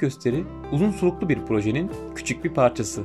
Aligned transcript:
gösteri 0.00 0.44
uzun 0.72 0.90
soluklu 0.90 1.28
bir 1.28 1.38
projenin 1.46 1.90
küçük 2.14 2.44
bir 2.44 2.54
parçası. 2.54 3.02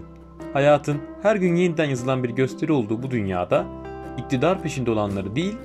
Hayatın 0.53 0.97
her 1.21 1.35
gün 1.35 1.55
yeniden 1.55 1.85
yazılan 1.85 2.23
bir 2.23 2.29
gösteri 2.29 2.71
olduğu 2.71 3.03
bu 3.03 3.11
dünyada 3.11 3.65
iktidar 4.17 4.61
peşinde 4.61 4.91
olanları 4.91 5.35
değil, 5.35 5.55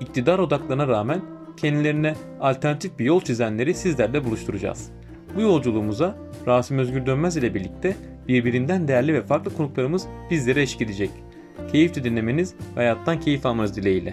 iktidar 0.00 0.38
odaklarına 0.38 0.88
rağmen 0.88 1.20
kendilerine 1.56 2.14
alternatif 2.40 2.98
bir 2.98 3.04
yol 3.04 3.20
çizenleri 3.20 3.74
sizlerle 3.74 4.24
buluşturacağız. 4.24 4.90
Bu 5.36 5.40
yolculuğumuza 5.40 6.18
Rasim 6.46 6.78
Özgür 6.78 7.06
Dönmez 7.06 7.36
ile 7.36 7.54
birlikte 7.54 7.96
birbirinden 8.28 8.88
değerli 8.88 9.14
ve 9.14 9.22
farklı 9.22 9.56
konuklarımız 9.56 10.06
bizlere 10.30 10.62
eşlik 10.62 10.82
edecek. 10.82 11.10
Keyifli 11.72 12.04
dinlemeniz 12.04 12.54
ve 12.76 12.80
hayattan 12.80 13.20
keyif 13.20 13.46
almanız 13.46 13.76
dileğiyle. 13.76 14.12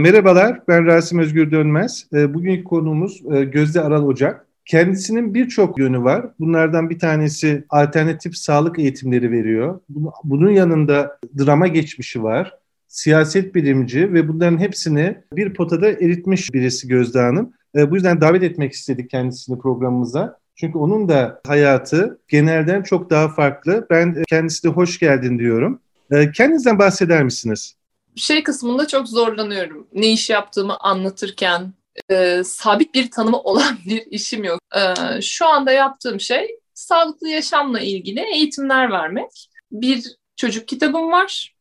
Merhabalar, 0.00 0.60
ben 0.68 0.86
Rasim 0.86 1.18
Özgür 1.18 1.50
Dönmez. 1.50 2.06
E, 2.12 2.34
bugünkü 2.34 2.64
konuğumuz 2.64 3.22
e, 3.32 3.44
Gözde 3.44 3.80
Aral 3.80 4.06
Ocak. 4.06 4.46
Kendisinin 4.64 5.34
birçok 5.34 5.78
yönü 5.78 6.02
var. 6.02 6.26
Bunlardan 6.40 6.90
bir 6.90 6.98
tanesi 6.98 7.64
alternatif 7.70 8.36
sağlık 8.36 8.78
eğitimleri 8.78 9.30
veriyor. 9.30 9.80
Bunun 10.24 10.50
yanında 10.50 11.18
drama 11.38 11.66
geçmişi 11.66 12.22
var. 12.22 12.54
Siyaset 12.88 13.54
bilimci 13.54 14.12
ve 14.12 14.28
bunların 14.28 14.58
hepsini 14.58 15.18
bir 15.32 15.54
potada 15.54 15.90
eritmiş 15.90 16.54
birisi 16.54 16.88
Gözde 16.88 17.20
Hanım. 17.20 17.52
E, 17.76 17.90
bu 17.90 17.94
yüzden 17.94 18.20
davet 18.20 18.42
etmek 18.42 18.72
istedik 18.72 19.10
kendisini 19.10 19.58
programımıza. 19.58 20.38
Çünkü 20.54 20.78
onun 20.78 21.08
da 21.08 21.40
hayatı 21.46 22.18
genelden 22.28 22.82
çok 22.82 23.10
daha 23.10 23.28
farklı. 23.28 23.86
Ben 23.90 24.22
kendisine 24.28 24.70
hoş 24.72 24.98
geldin 24.98 25.38
diyorum. 25.38 25.80
E, 26.10 26.32
kendinizden 26.32 26.78
bahseder 26.78 27.24
misiniz? 27.24 27.79
Şey 28.16 28.42
kısmında 28.42 28.86
çok 28.86 29.08
zorlanıyorum. 29.08 29.88
Ne 29.92 30.12
iş 30.12 30.30
yaptığımı 30.30 30.76
anlatırken 30.76 31.74
e, 32.10 32.42
sabit 32.44 32.94
bir 32.94 33.10
tanımı 33.10 33.38
olan 33.44 33.78
bir 33.86 34.06
işim 34.10 34.44
yok. 34.44 34.60
E, 34.76 34.94
şu 35.22 35.46
anda 35.46 35.72
yaptığım 35.72 36.20
şey 36.20 36.58
sağlıklı 36.74 37.28
yaşamla 37.28 37.80
ilgili 37.80 38.20
eğitimler 38.20 38.90
vermek. 38.90 39.50
Bir 39.72 40.04
çocuk 40.36 40.68
kitabım 40.68 41.12
var. 41.12 41.54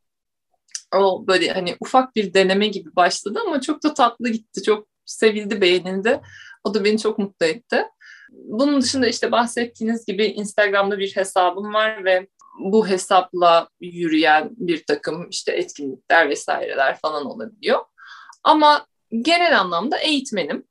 O 0.95 1.27
böyle 1.27 1.51
hani 1.51 1.75
ufak 1.79 2.15
bir 2.15 2.33
deneme 2.33 2.67
gibi 2.67 2.95
başladı 2.95 3.39
ama 3.45 3.61
çok 3.61 3.83
da 3.83 3.93
tatlı 3.93 4.29
gitti. 4.29 4.63
Çok 4.63 4.87
sevildi, 5.05 5.61
beğenildi. 5.61 6.21
O 6.63 6.73
da 6.73 6.83
beni 6.83 6.99
çok 6.99 7.19
mutlu 7.19 7.45
etti. 7.45 7.85
Bunun 8.31 8.81
dışında 8.81 9.07
işte 9.07 9.31
bahsettiğiniz 9.31 10.05
gibi 10.05 10.25
Instagram'da 10.25 10.99
bir 10.99 11.15
hesabım 11.15 11.73
var 11.73 12.05
ve 12.05 12.27
bu 12.59 12.87
hesapla 12.87 13.69
yürüyen 13.81 14.49
bir 14.57 14.83
takım 14.85 15.29
işte 15.29 15.51
etkinlikler 15.51 16.29
vesaireler 16.29 16.99
falan 16.99 17.25
olabiliyor. 17.25 17.79
Ama 18.43 18.85
genel 19.21 19.59
anlamda 19.59 19.97
eğitmenim. 19.97 20.63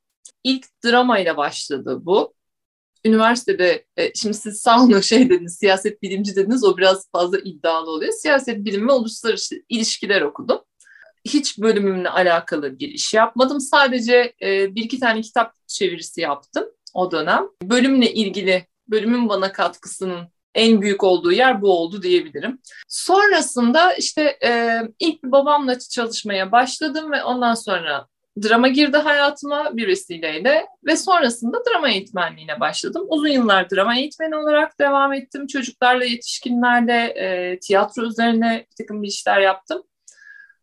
İlk 0.43 0.65
dramayla 0.85 1.37
başladı 1.37 1.99
bu. 2.01 2.33
Üniversitede, 3.05 3.85
e, 3.97 4.13
şimdi 4.13 4.37
siz 4.37 4.61
sağ 4.61 4.83
olun 4.83 4.99
şey 5.01 5.29
dediniz, 5.29 5.57
siyaset 5.57 6.01
bilimci 6.01 6.35
dediniz, 6.35 6.63
o 6.63 6.77
biraz 6.77 7.11
fazla 7.11 7.39
iddialı 7.39 7.91
oluyor. 7.91 8.13
Siyaset 8.13 8.65
bilimi 8.65 8.87
ve 8.87 8.91
uluslararası 8.91 9.55
ilişkiler 9.69 10.21
okudum. 10.21 10.61
Hiç 11.25 11.59
bölümümle 11.59 12.09
alakalı 12.09 12.79
bir 12.79 12.87
iş 12.87 13.13
yapmadım. 13.13 13.59
Sadece 13.59 14.33
e, 14.41 14.75
bir 14.75 14.83
iki 14.83 14.99
tane 14.99 15.21
kitap 15.21 15.53
çevirisi 15.67 16.21
yaptım 16.21 16.65
o 16.93 17.11
dönem. 17.11 17.47
Bölümle 17.63 18.13
ilgili, 18.13 18.67
bölümün 18.87 19.29
bana 19.29 19.51
katkısının 19.51 20.27
en 20.55 20.81
büyük 20.81 21.03
olduğu 21.03 21.31
yer 21.31 21.61
bu 21.61 21.71
oldu 21.71 22.03
diyebilirim. 22.03 22.59
Sonrasında 22.87 23.93
işte 23.93 24.37
e, 24.43 24.79
ilk 24.99 25.23
babamla 25.23 25.79
çalışmaya 25.79 26.51
başladım 26.51 27.11
ve 27.11 27.23
ondan 27.23 27.53
sonra 27.53 28.07
drama 28.43 28.67
girdi 28.67 28.97
hayatıma 28.97 29.77
bir 29.77 29.87
vesileyle 29.87 30.65
ve 30.85 30.97
sonrasında 30.97 31.57
drama 31.71 31.89
eğitmenliğine 31.89 32.59
başladım. 32.59 33.05
Uzun 33.09 33.27
yıllar 33.27 33.69
drama 33.69 33.97
eğitmeni 33.97 34.35
olarak 34.35 34.79
devam 34.79 35.13
ettim. 35.13 35.47
Çocuklarla, 35.47 36.05
yetişkinlerle 36.05 37.03
e, 37.03 37.59
tiyatro 37.59 38.05
üzerine 38.05 38.65
bir 38.71 38.75
takım 38.75 39.03
bir 39.03 39.07
işler 39.07 39.39
yaptım. 39.39 39.83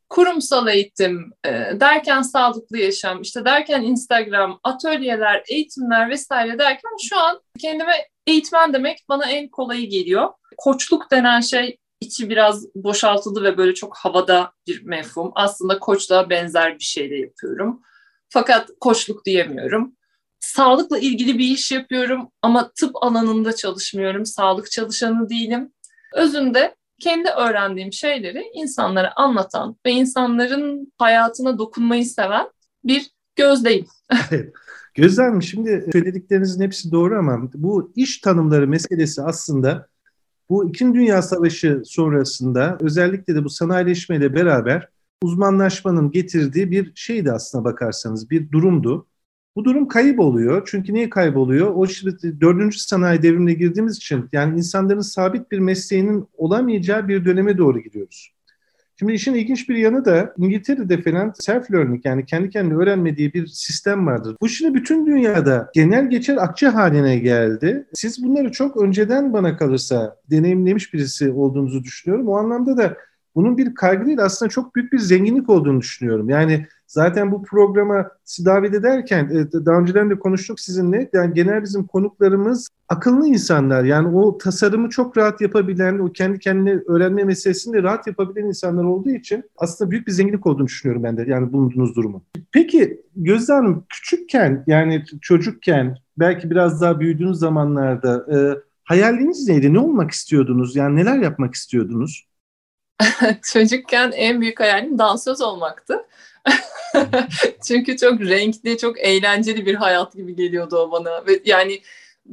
Kurumsal 0.08 0.68
eğitim 0.68 1.32
e, 1.44 1.50
derken 1.80 2.22
sağlıklı 2.22 2.78
yaşam, 2.78 3.22
işte 3.22 3.44
derken 3.44 3.82
Instagram, 3.82 4.60
atölyeler, 4.64 5.42
eğitimler 5.48 6.10
vesaire 6.10 6.58
derken 6.58 6.90
şu 7.08 7.18
an 7.18 7.40
kendime 7.58 7.92
eğitmen 8.26 8.72
demek 8.72 8.98
bana 9.08 9.30
en 9.30 9.48
kolayı 9.48 9.90
geliyor. 9.90 10.28
Koçluk 10.56 11.10
denen 11.10 11.40
şey 11.40 11.78
içi 12.00 12.30
biraz 12.30 12.74
boşaltıldı 12.74 13.42
ve 13.42 13.58
böyle 13.58 13.74
çok 13.74 13.96
havada 13.96 14.52
bir 14.66 14.82
mefhum. 14.82 15.32
Aslında 15.34 15.78
koçla 15.78 16.30
benzer 16.30 16.78
bir 16.78 16.84
şey 16.84 17.10
de 17.10 17.14
yapıyorum. 17.14 17.82
Fakat 18.28 18.70
koçluk 18.80 19.24
diyemiyorum. 19.24 19.96
Sağlıkla 20.40 20.98
ilgili 20.98 21.38
bir 21.38 21.44
iş 21.44 21.72
yapıyorum 21.72 22.30
ama 22.42 22.72
tıp 22.80 23.02
alanında 23.02 23.56
çalışmıyorum. 23.56 24.26
Sağlık 24.26 24.70
çalışanı 24.70 25.28
değilim. 25.28 25.72
Özünde 26.14 26.74
kendi 27.00 27.28
öğrendiğim 27.28 27.92
şeyleri 27.92 28.50
insanlara 28.54 29.12
anlatan 29.16 29.76
ve 29.86 29.90
insanların 29.90 30.92
hayatına 30.98 31.58
dokunmayı 31.58 32.04
seven 32.04 32.50
bir 32.84 33.10
gözdeyim. 33.36 33.86
Gözlem 34.96 35.42
şimdi 35.42 35.86
söylediklerinizin 35.92 36.64
hepsi 36.64 36.92
doğru 36.92 37.18
ama 37.18 37.50
bu 37.54 37.92
iş 37.96 38.18
tanımları 38.18 38.68
meselesi 38.68 39.22
aslında 39.22 39.88
bu 40.48 40.68
İkinci 40.68 40.98
Dünya 40.98 41.22
Savaşı 41.22 41.82
sonrasında 41.84 42.78
özellikle 42.80 43.34
de 43.34 43.44
bu 43.44 43.50
sanayileşmeyle 43.50 44.34
beraber 44.34 44.88
uzmanlaşmanın 45.22 46.10
getirdiği 46.10 46.70
bir 46.70 46.92
şeydi 46.94 47.32
aslına 47.32 47.64
bakarsanız 47.64 48.30
bir 48.30 48.52
durumdu. 48.52 49.06
Bu 49.56 49.64
durum 49.64 49.88
kayıp 49.88 50.20
oluyor. 50.20 50.68
Çünkü 50.70 50.94
niye 50.94 51.10
kayboluyor? 51.10 51.72
O 51.74 51.84
işte 51.84 52.40
dördüncü 52.40 52.78
sanayi 52.78 53.22
devrimine 53.22 53.54
girdiğimiz 53.54 53.96
için 53.96 54.28
yani 54.32 54.58
insanların 54.58 55.00
sabit 55.00 55.50
bir 55.52 55.58
mesleğinin 55.58 56.28
olamayacağı 56.36 57.08
bir 57.08 57.24
döneme 57.24 57.58
doğru 57.58 57.80
gidiyoruz. 57.80 58.35
Şimdi 58.98 59.12
işin 59.12 59.34
ilginç 59.34 59.68
bir 59.68 59.76
yanı 59.76 60.04
da 60.04 60.34
İngiltere'de 60.38 61.02
falan 61.02 61.30
self-learning 61.30 62.00
yani 62.04 62.26
kendi 62.26 62.50
kendine 62.50 62.74
öğrenme 62.74 63.16
diye 63.16 63.32
bir 63.32 63.46
sistem 63.46 64.06
vardır. 64.06 64.36
Bu 64.40 64.48
şimdi 64.48 64.74
bütün 64.74 65.06
dünyada 65.06 65.70
genel 65.74 66.10
geçer 66.10 66.36
akçe 66.36 66.68
haline 66.68 67.18
geldi. 67.18 67.86
Siz 67.94 68.24
bunları 68.24 68.52
çok 68.52 68.76
önceden 68.76 69.32
bana 69.32 69.56
kalırsa 69.56 70.16
deneyimlemiş 70.30 70.94
birisi 70.94 71.30
olduğunuzu 71.30 71.84
düşünüyorum. 71.84 72.28
O 72.28 72.36
anlamda 72.36 72.76
da 72.76 72.96
bunun 73.34 73.58
bir 73.58 73.74
kaygı 73.74 74.06
değil 74.06 74.24
aslında 74.24 74.48
çok 74.48 74.74
büyük 74.76 74.92
bir 74.92 74.98
zenginlik 74.98 75.50
olduğunu 75.50 75.80
düşünüyorum. 75.80 76.28
Yani 76.28 76.66
zaten 76.86 77.32
bu 77.32 77.42
programa 77.42 78.10
davet 78.44 78.74
ederken 78.74 79.24
e, 79.24 79.66
daha 79.66 79.78
önceden 79.80 80.10
de 80.10 80.18
konuştuk 80.18 80.60
sizinle. 80.60 81.10
Yani 81.12 81.34
genel 81.34 81.62
bizim 81.62 81.86
konuklarımız 81.86 82.68
akıllı 82.88 83.28
insanlar. 83.28 83.84
Yani 83.84 84.16
o 84.16 84.38
tasarımı 84.38 84.88
çok 84.88 85.16
rahat 85.16 85.40
yapabilen, 85.40 85.98
o 85.98 86.12
kendi 86.12 86.38
kendine 86.38 86.80
öğrenme 86.86 87.24
meselesini 87.24 87.74
de 87.74 87.82
rahat 87.82 88.06
yapabilen 88.06 88.46
insanlar 88.46 88.84
olduğu 88.84 89.10
için 89.10 89.44
aslında 89.56 89.90
büyük 89.90 90.06
bir 90.06 90.12
zenginlik 90.12 90.46
olduğunu 90.46 90.66
düşünüyorum 90.66 91.02
ben 91.02 91.16
de 91.16 91.24
yani 91.28 91.52
bulunduğunuz 91.52 91.96
durumun. 91.96 92.22
Peki 92.52 93.06
Gözde 93.16 93.52
Hanım 93.52 93.84
küçükken 93.88 94.64
yani 94.66 95.04
çocukken 95.20 95.98
belki 96.18 96.50
biraz 96.50 96.80
daha 96.80 97.00
büyüdüğünüz 97.00 97.38
zamanlarda 97.38 98.26
e, 98.34 98.36
hayaliniz 98.84 99.48
neydi? 99.48 99.72
Ne 99.72 99.78
olmak 99.78 100.10
istiyordunuz? 100.10 100.76
Yani 100.76 100.96
neler 100.96 101.18
yapmak 101.18 101.54
istiyordunuz? 101.54 102.26
Çocukken 103.52 104.12
en 104.12 104.40
büyük 104.40 104.60
hayalim 104.60 104.98
dansöz 104.98 105.40
olmaktı. 105.40 106.06
Çünkü 107.66 107.96
çok 107.96 108.20
renkli, 108.20 108.78
çok 108.78 109.00
eğlenceli 109.00 109.66
bir 109.66 109.74
hayat 109.74 110.12
gibi 110.12 110.36
geliyordu 110.36 110.76
o 110.76 110.90
bana. 110.90 111.26
Ve 111.26 111.40
yani 111.44 111.82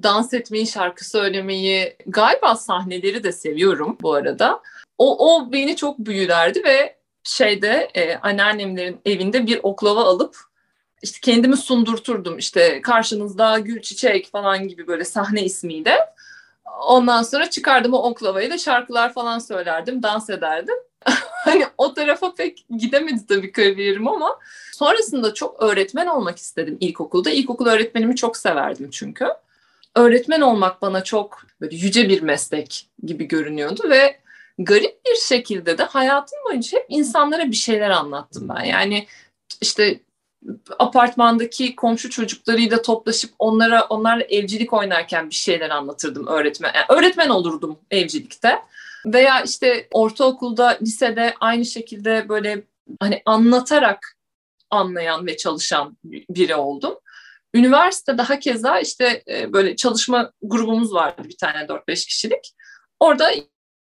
dans 0.04 0.34
etmeyi, 0.34 0.68
şarkı 0.68 1.10
söylemeyi, 1.10 1.98
galiba 2.08 2.56
sahneleri 2.56 3.24
de 3.24 3.32
seviyorum 3.32 3.98
bu 4.02 4.14
arada. 4.14 4.62
O, 4.98 5.36
o 5.36 5.52
beni 5.52 5.76
çok 5.76 6.00
büyülerdi 6.00 6.64
ve 6.64 6.96
şeyde 7.24 7.90
e, 7.94 8.16
anneannemlerin 8.16 9.02
evinde 9.06 9.48
bir 9.48 9.60
oklava 9.64 10.04
alıp 10.04 10.38
işte 11.02 11.20
kendimi 11.22 11.58
sundurturdum. 11.58 12.38
İşte 12.38 12.82
karşınızda 12.82 13.60
gül 13.60 13.82
çiçek 13.82 14.32
falan 14.32 14.68
gibi 14.68 14.88
böyle 14.88 15.06
sahne 15.06 15.44
ismiyle. 15.44 15.98
Ondan 16.82 17.24
sonra 17.24 17.50
çıkardım 17.50 17.94
o 17.94 17.98
oklavayla 17.98 18.58
şarkılar 18.58 19.14
falan 19.14 19.40
söylerdim, 19.40 20.04
dans 20.04 20.30
ederdim. 20.30 20.76
hani 21.46 21.66
o 21.78 21.94
tarafa 21.94 22.34
pek 22.34 22.66
gidemedi 22.78 23.28
tabii 23.28 23.52
kariyerim 23.52 24.08
ama 24.08 24.40
sonrasında 24.74 25.34
çok 25.34 25.64
öğretmen 25.64 26.08
olmak 26.08 26.38
istedim 26.38 26.78
ilkokulda. 26.80 27.30
İlkokul 27.30 27.66
öğretmenimi 27.66 28.16
çok 28.16 28.38
severdim 28.38 28.90
çünkü. 28.92 29.28
Öğretmen 29.96 30.42
olmak 30.42 30.82
bana 30.82 31.04
çok 31.04 31.42
böyle 31.62 31.76
yüce 31.76 32.10
bir 32.10 32.22
meslek 32.22 32.88
gibi 33.04 33.28
görünüyordu 33.28 33.90
ve 33.90 34.20
garip 34.58 35.06
bir 35.06 35.16
şekilde 35.16 35.78
de 35.78 35.84
hayatım 35.84 36.40
boyunca 36.46 36.80
hep 36.80 36.86
insanlara 36.90 37.52
bir 37.52 37.56
şeyler 37.56 37.90
anlattım 37.90 38.50
ben. 38.50 38.64
Yani 38.64 39.08
işte 39.62 40.00
apartmandaki 40.80 41.76
komşu 41.76 42.10
çocuklarıyla 42.10 42.82
toplaşıp 42.82 43.32
onlara 43.40 43.84
onlarla 43.84 44.24
evcilik 44.24 44.74
oynarken 44.74 45.30
bir 45.30 45.36
şeyler 45.36 45.70
anlatırdım 45.70 46.28
öğretmen. 46.28 46.72
Yani 46.76 46.86
öğretmen 46.90 47.30
olurdum 47.30 47.80
evcilikte. 47.92 48.60
Veya 49.06 49.42
işte 49.42 49.88
ortaokulda, 49.92 50.78
lisede 50.82 51.34
aynı 51.40 51.66
şekilde 51.66 52.30
böyle 52.30 52.64
hani 53.00 53.22
anlatarak 53.26 54.18
anlayan 54.70 55.26
ve 55.26 55.38
çalışan 55.38 55.98
biri 56.04 56.56
oldum. 56.56 56.96
Üniversite 57.54 58.18
daha 58.18 58.40
keza 58.40 58.80
işte 58.80 59.24
e, 59.28 59.54
böyle 59.54 59.76
çalışma 59.76 60.32
grubumuz 60.42 60.94
vardı 60.94 61.22
bir 61.26 61.38
tane 61.38 61.58
4-5 61.58 62.08
kişilik. 62.08 62.54
Orada 63.00 63.32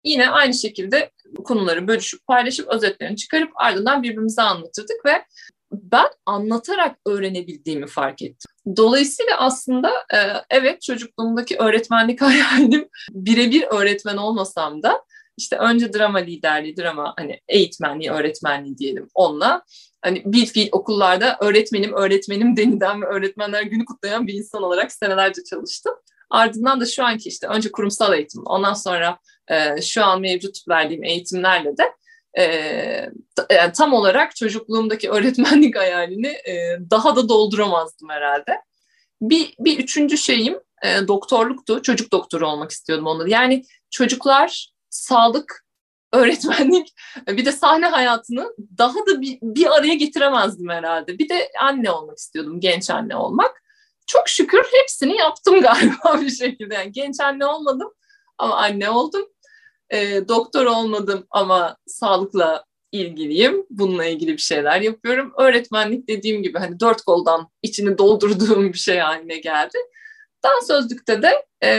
yine 0.05 0.31
aynı 0.31 0.55
şekilde 0.55 1.11
konuları 1.45 1.89
bölüşüp 1.89 2.27
paylaşıp 2.27 2.69
özetlerini 2.69 3.17
çıkarıp 3.17 3.51
ardından 3.55 4.03
birbirimize 4.03 4.43
anlatırdık 4.43 5.05
ve 5.05 5.25
ben 5.73 6.09
anlatarak 6.27 6.97
öğrenebildiğimi 7.07 7.87
fark 7.87 8.23
ettim. 8.23 8.51
Dolayısıyla 8.77 9.39
aslında 9.39 9.91
e, 10.15 10.19
evet 10.51 10.83
çocukluğumdaki 10.83 11.57
öğretmenlik 11.57 12.21
hayalim 12.23 12.89
birebir 13.11 13.65
öğretmen 13.71 14.17
olmasam 14.17 14.83
da 14.83 15.05
işte 15.37 15.57
önce 15.57 15.93
drama 15.93 16.19
liderliği, 16.19 16.77
drama 16.77 17.15
hani 17.19 17.41
eğitmenliği, 17.49 18.11
öğretmenliği 18.11 18.79
diyelim 18.79 19.09
onunla. 19.15 19.63
Hani 20.03 20.23
bir 20.27 20.47
fiil 20.47 20.69
okullarda 20.73 21.37
öğretmenim, 21.41 21.93
öğretmenim 21.93 22.57
deniden 22.57 23.03
ve 23.03 23.07
öğretmenler 23.07 23.63
günü 23.63 23.85
kutlayan 23.85 24.27
bir 24.27 24.35
insan 24.35 24.63
olarak 24.63 24.93
senelerce 24.93 25.45
çalıştım. 25.45 25.95
Ardından 26.31 26.81
da 26.81 26.87
şu 26.87 27.05
anki 27.05 27.29
işte 27.29 27.47
önce 27.47 27.73
kurumsal 27.73 28.15
eğitim, 28.15 28.43
ondan 28.47 28.75
sonra 28.75 29.19
e, 29.49 29.83
şu 29.83 30.05
an 30.05 30.21
mevcut 30.21 30.69
verdiğim 30.69 31.05
eğitimlerle 31.05 31.77
de 31.77 31.93
e, 32.39 32.43
yani 33.51 33.73
tam 33.77 33.93
olarak 33.93 34.37
çocukluğumdaki 34.37 35.11
öğretmenlik 35.11 35.77
hayalini 35.77 36.29
e, 36.29 36.79
daha 36.91 37.17
da 37.17 37.29
dolduramazdım 37.29 38.09
herhalde. 38.09 38.61
Bir, 39.21 39.55
bir 39.59 39.79
üçüncü 39.79 40.19
şeyim 40.19 40.61
e, 40.85 41.09
doktorluktu. 41.09 41.83
Çocuk 41.83 42.13
doktoru 42.13 42.49
olmak 42.49 42.71
istiyordum 42.71 43.07
onda. 43.07 43.29
Yani 43.29 43.65
çocuklar, 43.91 44.73
sağlık, 44.91 45.65
öğretmenlik 46.13 46.95
bir 47.27 47.45
de 47.45 47.53
sahne 47.53 47.87
hayatını 47.87 48.55
daha 48.79 49.07
da 49.07 49.21
bir, 49.21 49.39
bir 49.43 49.77
araya 49.77 49.95
getiremezdim 49.95 50.69
herhalde. 50.69 51.19
Bir 51.19 51.29
de 51.29 51.51
anne 51.61 51.91
olmak 51.91 52.19
istiyordum, 52.19 52.61
genç 52.61 52.91
anne 52.91 53.17
olmak. 53.17 53.63
Çok 54.07 54.29
şükür 54.29 54.67
hepsini 54.73 55.17
yaptım 55.17 55.61
galiba 55.61 56.21
bir 56.21 56.31
şekilde. 56.31 56.75
Yani 56.75 56.93
genç 56.93 57.21
anne 57.21 57.47
olmadım 57.47 57.93
ama 58.39 58.57
anne 58.57 58.91
oldum. 58.91 59.27
E, 59.91 60.29
doktor 60.29 60.67
olmadım 60.67 61.27
ama 61.31 61.77
sağlıkla 61.87 62.65
ilgiliyim. 62.93 63.67
Bununla 63.71 64.05
ilgili 64.05 64.33
bir 64.33 64.43
şeyler 64.43 64.81
yapıyorum. 64.81 65.33
Öğretmenlik 65.39 66.09
dediğim 66.09 66.43
gibi 66.43 66.59
hani 66.59 66.81
dört 66.81 67.03
koldan 67.03 67.49
içini 67.63 67.99
doldurduğum 67.99 68.73
bir 68.73 68.79
şey 68.79 68.99
haline 68.99 69.39
geldi. 69.39 69.79
Dans 70.45 70.67
sözlükte 70.67 71.23
de 71.23 71.47
e, 71.65 71.71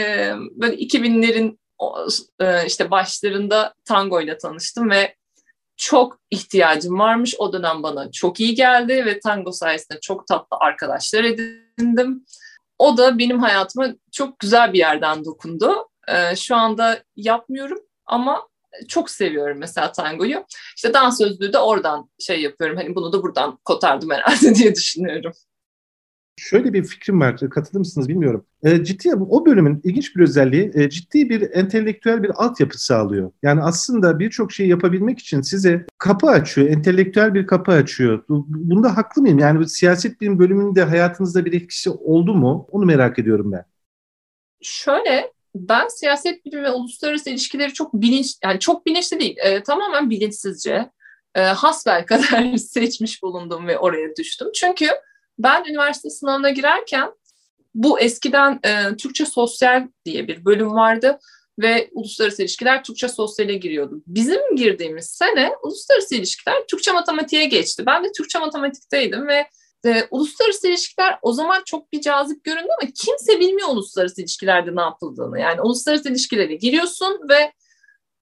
böyle 0.51 0.75
2000'lerin 0.75 1.57
e, 2.39 2.65
işte 2.65 2.91
başlarında 2.91 3.73
tango 3.85 4.21
ile 4.21 4.37
tanıştım 4.37 4.89
ve 4.89 5.15
çok 5.77 6.19
ihtiyacım 6.31 6.99
varmış. 6.99 7.35
O 7.37 7.53
dönem 7.53 7.83
bana 7.83 8.11
çok 8.11 8.39
iyi 8.39 8.55
geldi 8.55 9.05
ve 9.05 9.19
tango 9.19 9.51
sayesinde 9.51 9.99
çok 9.99 10.27
tatlı 10.27 10.57
arkadaşlar 10.59 11.23
edindim. 11.23 12.25
O 12.79 12.97
da 12.97 13.19
benim 13.19 13.39
hayatıma 13.39 13.87
çok 14.11 14.39
güzel 14.39 14.73
bir 14.73 14.77
yerden 14.77 15.25
dokundu. 15.25 15.89
Ee, 16.07 16.35
şu 16.35 16.55
anda 16.55 17.03
yapmıyorum 17.15 17.79
ama 18.09 18.47
çok 18.87 19.09
seviyorum 19.09 19.57
mesela 19.57 19.91
tangoyu. 19.91 20.45
İşte 20.75 20.93
dans 20.93 21.17
sözlüğü 21.17 21.53
de 21.53 21.57
oradan 21.57 22.09
şey 22.19 22.41
yapıyorum. 22.41 22.77
Hani 22.77 22.95
bunu 22.95 23.13
da 23.13 23.23
buradan 23.23 23.59
kotardım 23.65 24.09
herhalde 24.09 24.55
diye 24.55 24.75
düşünüyorum. 24.75 25.31
Şöyle 26.37 26.73
bir 26.73 26.83
fikrim 26.83 27.21
var, 27.21 27.37
katılır 27.49 27.79
mısınız 27.79 28.09
bilmiyorum. 28.09 28.45
E, 28.63 28.83
ciddi 28.83 29.15
o 29.15 29.45
bölümün 29.45 29.81
ilginç 29.83 30.15
bir 30.15 30.21
özelliği 30.21 30.71
e, 30.73 30.89
ciddi 30.89 31.29
bir 31.29 31.51
entelektüel 31.53 32.23
bir 32.23 32.29
altyapı 32.43 32.83
sağlıyor. 32.83 33.31
Yani 33.43 33.61
aslında 33.61 34.19
birçok 34.19 34.51
şeyi 34.51 34.69
yapabilmek 34.69 35.19
için 35.19 35.41
size 35.41 35.85
kapı 35.97 36.27
açıyor, 36.27 36.67
entelektüel 36.67 37.33
bir 37.33 37.47
kapı 37.47 37.71
açıyor. 37.71 38.23
Bunda 38.29 38.97
haklı 38.97 39.21
mıyım? 39.21 39.39
Yani 39.39 39.59
bu 39.59 39.65
siyaset 39.65 40.21
bilim 40.21 40.39
bölümünde 40.39 40.83
hayatınızda 40.83 41.45
bir 41.45 41.53
etkisi 41.53 41.89
oldu 41.89 42.33
mu? 42.33 42.67
Onu 42.71 42.85
merak 42.85 43.19
ediyorum 43.19 43.51
ben. 43.51 43.65
Şöyle 44.61 45.31
ben 45.55 45.87
siyaset 45.87 46.45
bilimi 46.45 46.63
ve 46.63 46.71
uluslararası 46.71 47.29
ilişkileri 47.29 47.73
çok 47.73 47.93
bilinç 47.93 48.35
yani 48.43 48.59
çok 48.59 48.85
bilinçli 48.85 49.19
değil 49.19 49.37
e, 49.37 49.63
tamamen 49.63 50.09
bilinçsizce 50.09 50.89
e, 51.35 51.41
hasbel 51.41 52.05
kadar 52.05 52.57
seçmiş 52.57 53.23
bulundum 53.23 53.67
ve 53.67 53.79
oraya 53.79 54.15
düştüm. 54.15 54.47
Çünkü 54.55 54.87
ben 55.39 55.65
üniversite 55.69 56.09
sınavına 56.09 56.49
girerken 56.49 57.11
bu 57.75 57.99
eskiden 57.99 58.59
e, 58.63 58.95
Türkçe 58.95 59.25
Sosyal 59.25 59.87
diye 60.05 60.27
bir 60.27 60.45
bölüm 60.45 60.73
vardı 60.73 61.19
ve 61.59 61.89
uluslararası 61.91 62.41
ilişkiler 62.41 62.83
Türkçe 62.83 63.07
sosyale 63.07 63.53
giriyordu. 63.53 64.01
Bizim 64.07 64.55
girdiğimiz 64.55 65.05
sene 65.05 65.51
uluslararası 65.63 66.15
ilişkiler 66.15 66.67
Türkçe 66.67 66.91
matematiğe 66.91 67.45
geçti. 67.45 67.85
Ben 67.85 68.03
de 68.03 68.11
Türkçe 68.11 68.39
matematikteydim 68.39 69.27
ve 69.27 69.47
e, 69.85 70.07
uluslararası 70.11 70.67
ilişkiler 70.67 71.19
o 71.21 71.33
zaman 71.33 71.61
çok 71.65 71.93
bir 71.93 72.01
cazip 72.01 72.43
göründü 72.43 72.67
ama 72.81 72.91
kimse 72.95 73.39
bilmiyor 73.39 73.67
uluslararası 73.69 74.21
ilişkilerde 74.21 74.75
ne 74.75 74.81
yapıldığını. 74.81 75.39
Yani 75.39 75.61
uluslararası 75.61 76.09
ilişkilere 76.09 76.55
giriyorsun 76.55 77.19
ve 77.29 77.53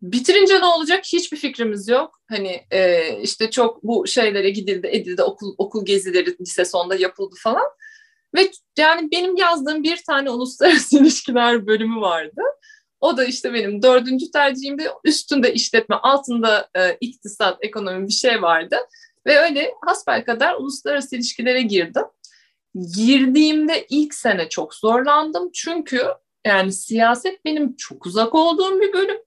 bitirince 0.01 0.59
ne 0.59 0.65
olacak 0.65 1.05
hiçbir 1.05 1.37
fikrimiz 1.37 1.87
yok. 1.87 2.19
Hani 2.29 2.61
e, 2.71 3.11
işte 3.21 3.49
çok 3.49 3.83
bu 3.83 4.07
şeylere 4.07 4.49
gidildi, 4.49 4.87
edildi, 4.87 5.23
okul 5.23 5.55
okul 5.57 5.85
gezileri 5.85 6.37
lise 6.41 6.65
sonunda 6.65 6.95
yapıldı 6.95 7.35
falan. 7.39 7.65
Ve 8.35 8.51
yani 8.77 9.11
benim 9.11 9.35
yazdığım 9.35 9.83
bir 9.83 10.03
tane 10.07 10.29
uluslararası 10.29 10.99
ilişkiler 11.01 11.67
bölümü 11.67 12.01
vardı. 12.01 12.41
O 12.99 13.17
da 13.17 13.25
işte 13.25 13.53
benim 13.53 13.81
dördüncü 13.83 14.31
tercihimdi. 14.31 14.91
Üstünde 15.03 15.53
işletme, 15.53 15.95
altında 15.95 16.69
e, 16.75 16.97
iktisat, 17.01 17.57
ekonomi 17.61 18.07
bir 18.07 18.13
şey 18.13 18.41
vardı. 18.41 18.77
Ve 19.27 19.39
öyle 19.39 19.73
hasbel 19.85 20.25
kadar 20.25 20.55
uluslararası 20.55 21.15
ilişkilere 21.15 21.61
girdim. 21.61 22.05
Girdiğimde 22.95 23.85
ilk 23.89 24.13
sene 24.13 24.49
çok 24.49 24.75
zorlandım. 24.75 25.49
Çünkü 25.53 26.01
yani 26.45 26.73
siyaset 26.73 27.45
benim 27.45 27.75
çok 27.75 28.05
uzak 28.05 28.35
olduğum 28.35 28.79
bir 28.79 28.93
bölüm. 28.93 29.17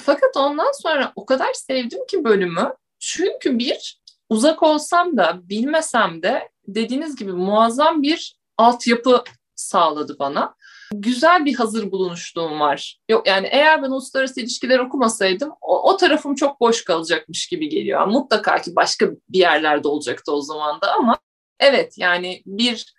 Fakat 0.00 0.36
ondan 0.36 0.72
sonra 0.82 1.12
o 1.16 1.26
kadar 1.26 1.52
sevdim 1.52 2.06
ki 2.06 2.24
bölümü. 2.24 2.74
Çünkü 2.98 3.58
bir, 3.58 4.00
uzak 4.28 4.62
olsam 4.62 5.16
da 5.16 5.40
bilmesem 5.48 6.22
de 6.22 6.48
dediğiniz 6.66 7.16
gibi 7.16 7.32
muazzam 7.32 8.02
bir 8.02 8.38
altyapı 8.58 9.24
sağladı 9.54 10.18
bana. 10.18 10.54
Güzel 10.94 11.44
bir 11.44 11.54
hazır 11.54 11.90
bulunuşluğum 11.90 12.60
var. 12.60 12.98
Yok 13.08 13.26
yani 13.26 13.46
eğer 13.50 13.82
ben 13.82 13.90
uluslararası 13.90 14.40
ilişkiler 14.40 14.78
okumasaydım 14.78 15.50
o, 15.60 15.90
o 15.90 15.96
tarafım 15.96 16.34
çok 16.34 16.60
boş 16.60 16.84
kalacakmış 16.84 17.46
gibi 17.46 17.68
geliyor. 17.68 18.00
Yani 18.00 18.12
mutlaka 18.12 18.62
ki 18.62 18.76
başka 18.76 19.10
bir 19.28 19.38
yerlerde 19.38 19.88
olacaktı 19.88 20.32
o 20.32 20.40
zaman 20.40 20.80
da 20.80 20.92
ama 20.92 21.18
evet 21.60 21.98
yani 21.98 22.42
bir 22.46 22.94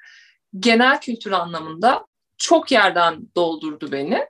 genel 0.59 1.01
kültür 1.01 1.31
anlamında 1.31 2.05
çok 2.37 2.71
yerden 2.71 3.27
doldurdu 3.35 3.91
beni. 3.91 4.25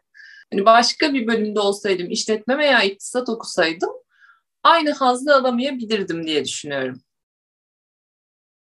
Hani 0.51 0.65
başka 0.65 1.13
bir 1.13 1.27
bölümde 1.27 1.59
olsaydım, 1.59 2.09
işletme 2.09 2.57
veya 2.57 2.83
iktisat 2.83 3.29
okusaydım 3.29 3.89
aynı 4.63 4.91
hazzı 4.91 5.35
alamayabilirdim 5.35 6.27
diye 6.27 6.45
düşünüyorum. 6.45 7.01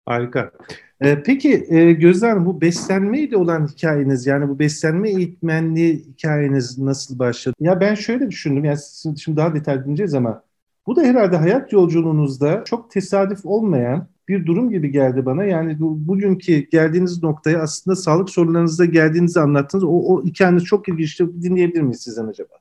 Harika. 0.06 0.52
Ee, 1.00 1.23
peki 1.23 1.66
e, 1.68 1.92
Gözler 1.92 2.47
bu 2.47 2.61
beslenmeyle 2.61 3.37
olan 3.37 3.66
hikayeniz 3.66 4.26
yani 4.26 4.49
bu 4.49 4.59
beslenme 4.59 5.11
eğitmenliği 5.11 5.99
hikayeniz 5.99 6.78
nasıl 6.78 7.18
başladı? 7.18 7.56
Ya 7.61 7.80
ben 7.80 7.94
şöyle 7.94 8.30
düşündüm 8.30 8.64
yani 8.64 8.78
şimdi 9.18 9.37
daha 9.37 9.54
detaylı 9.54 9.82
dinleyeceğiz 9.82 10.14
ama 10.14 10.42
bu 10.87 10.97
da 10.97 11.02
herhalde 11.02 11.37
hayat 11.37 11.73
yolculuğunuzda 11.73 12.64
çok 12.64 12.90
tesadüf 12.90 13.47
olmayan 13.47 14.09
bir 14.28 14.47
durum 14.47 14.71
gibi 14.71 14.90
geldi 14.90 15.26
bana. 15.26 15.44
Yani 15.44 15.80
bu, 15.80 16.09
bugünkü 16.09 16.52
geldiğiniz 16.71 17.23
noktaya 17.23 17.62
aslında 17.62 17.97
sağlık 17.97 18.30
sorunlarınızda 18.30 18.85
geldiğinizi 18.85 19.40
anlattınız. 19.40 19.85
O, 19.85 19.88
o 19.88 20.25
hikayeniz 20.25 20.64
çok 20.64 20.88
ilginçti. 20.88 21.42
Dinleyebilir 21.42 21.80
miyiz 21.80 22.02
sizden 22.02 22.26
acaba? 22.26 22.54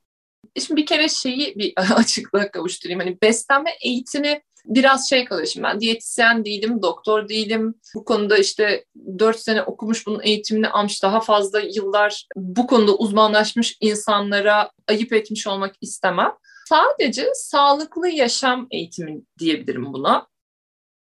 Şimdi 0.59 0.81
bir 0.81 0.85
kere 0.85 1.09
şeyi 1.09 1.55
bir 1.55 1.73
açıklığa 1.95 2.51
kavuşturayım. 2.51 2.99
Hani 2.99 3.17
beslenme 3.21 3.69
eğitimi 3.83 4.41
biraz 4.65 5.09
şey 5.09 5.25
kalıyor 5.25 5.47
şimdi 5.47 5.63
ben 5.63 5.79
diyetisyen 5.79 6.45
değilim, 6.45 6.81
doktor 6.81 7.29
değilim. 7.29 7.75
Bu 7.95 8.05
konuda 8.05 8.37
işte 8.37 8.85
dört 9.19 9.39
sene 9.39 9.63
okumuş 9.63 10.07
bunun 10.07 10.21
eğitimini 10.23 10.69
almış 10.69 11.03
daha 11.03 11.19
fazla 11.19 11.59
yıllar 11.59 12.27
bu 12.35 12.67
konuda 12.67 12.95
uzmanlaşmış 12.95 13.77
insanlara 13.81 14.71
ayıp 14.87 15.13
etmiş 15.13 15.47
olmak 15.47 15.75
istemem. 15.81 16.33
Sadece 16.69 17.29
sağlıklı 17.33 18.07
yaşam 18.07 18.67
eğitimi 18.71 19.21
diyebilirim 19.39 19.93
buna. 19.93 20.27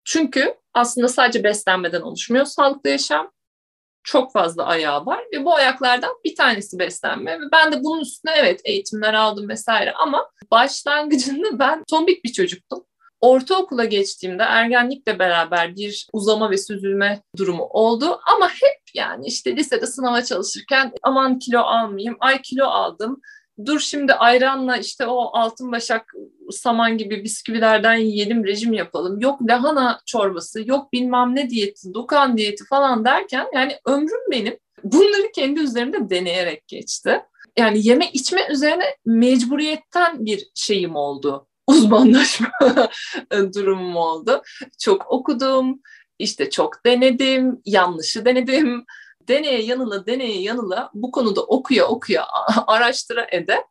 Çünkü 0.04 0.54
aslında 0.74 1.08
sadece 1.08 1.44
beslenmeden 1.44 2.00
oluşmuyor 2.00 2.44
sağlıklı 2.44 2.90
yaşam. 2.90 3.30
Çok 4.02 4.32
fazla 4.32 4.66
ayağı 4.66 5.06
var 5.06 5.24
ve 5.32 5.44
bu 5.44 5.54
ayaklardan 5.54 6.10
bir 6.24 6.36
tanesi 6.36 6.78
beslenme. 6.78 7.40
Ve 7.40 7.44
ben 7.52 7.72
de 7.72 7.84
bunun 7.84 8.00
üstüne 8.00 8.32
evet 8.36 8.60
eğitimler 8.64 9.14
aldım 9.14 9.48
vesaire 9.48 9.92
ama 9.92 10.30
başlangıcında 10.50 11.58
ben 11.58 11.84
tombik 11.90 12.24
bir 12.24 12.32
çocuktum. 12.32 12.84
Ortaokula 13.26 13.84
geçtiğimde 13.84 14.42
ergenlikle 14.42 15.18
beraber 15.18 15.76
bir 15.76 16.06
uzama 16.12 16.50
ve 16.50 16.58
süzülme 16.58 17.22
durumu 17.36 17.64
oldu. 17.64 18.20
Ama 18.36 18.48
hep 18.48 18.80
yani 18.94 19.26
işte 19.26 19.56
lisede 19.56 19.86
sınava 19.86 20.22
çalışırken 20.22 20.92
aman 21.02 21.38
kilo 21.38 21.60
almayayım, 21.60 22.16
ay 22.20 22.42
kilo 22.42 22.64
aldım. 22.64 23.20
Dur 23.66 23.80
şimdi 23.80 24.14
ayranla 24.14 24.76
işte 24.76 25.06
o 25.06 25.30
altın 25.38 25.72
başak 25.72 26.12
saman 26.50 26.98
gibi 26.98 27.24
bisküvilerden 27.24 27.94
yiyelim, 27.94 28.44
rejim 28.44 28.72
yapalım. 28.72 29.20
Yok 29.20 29.42
lahana 29.48 30.00
çorbası, 30.06 30.68
yok 30.68 30.92
bilmem 30.92 31.34
ne 31.34 31.50
diyeti, 31.50 31.94
dukan 31.94 32.36
diyeti 32.36 32.64
falan 32.64 33.04
derken 33.04 33.46
yani 33.54 33.76
ömrüm 33.86 34.30
benim 34.30 34.58
bunları 34.84 35.32
kendi 35.34 35.60
üzerimde 35.60 36.10
deneyerek 36.10 36.68
geçti. 36.68 37.22
Yani 37.58 37.86
yeme 37.88 38.10
içme 38.12 38.46
üzerine 38.50 38.84
mecburiyetten 39.06 40.26
bir 40.26 40.46
şeyim 40.54 40.96
oldu 40.96 41.46
uzmanlaşma 41.70 42.48
durumum 43.54 43.96
oldu. 43.96 44.42
Çok 44.80 45.10
okudum, 45.10 45.80
işte 46.18 46.50
çok 46.50 46.86
denedim, 46.86 47.62
yanlışı 47.64 48.24
denedim. 48.24 48.84
Deneye 49.28 49.62
yanıla, 49.62 50.06
deneye 50.06 50.42
yanıla 50.42 50.90
bu 50.94 51.10
konuda 51.10 51.42
okuya 51.42 51.86
okuya, 51.86 52.26
araştıra 52.66 53.26
ede. 53.32 53.64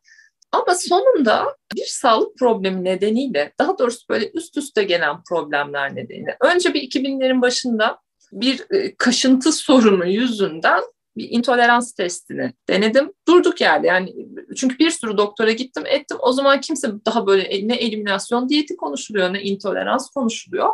Ama 0.52 0.74
sonunda 0.74 1.56
bir 1.74 1.84
sağlık 1.86 2.38
problemi 2.38 2.84
nedeniyle, 2.84 3.52
daha 3.58 3.78
doğrusu 3.78 4.08
böyle 4.08 4.30
üst 4.30 4.56
üste 4.56 4.82
gelen 4.82 5.22
problemler 5.28 5.96
nedeniyle, 5.96 6.36
önce 6.40 6.74
bir 6.74 6.82
2000'lerin 6.82 7.42
başında 7.42 7.98
bir 8.32 8.66
e, 8.70 8.96
kaşıntı 8.96 9.52
sorunu 9.52 10.06
yüzünden 10.06 10.82
bir 11.16 11.30
intolerans 11.30 11.92
testini 11.92 12.52
denedim. 12.68 13.12
Durduk 13.28 13.60
yerde 13.60 13.86
yani 13.86 14.14
çünkü 14.56 14.78
bir 14.78 14.90
sürü 14.90 15.16
doktora 15.16 15.52
gittim 15.52 15.84
ettim. 15.86 16.16
O 16.20 16.32
zaman 16.32 16.60
kimse 16.60 16.92
daha 17.06 17.26
böyle 17.26 17.68
ne 17.68 17.76
eliminasyon 17.76 18.48
diyeti 18.48 18.76
konuşuluyor 18.76 19.32
ne 19.32 19.42
intolerans 19.42 20.10
konuşuluyor. 20.10 20.70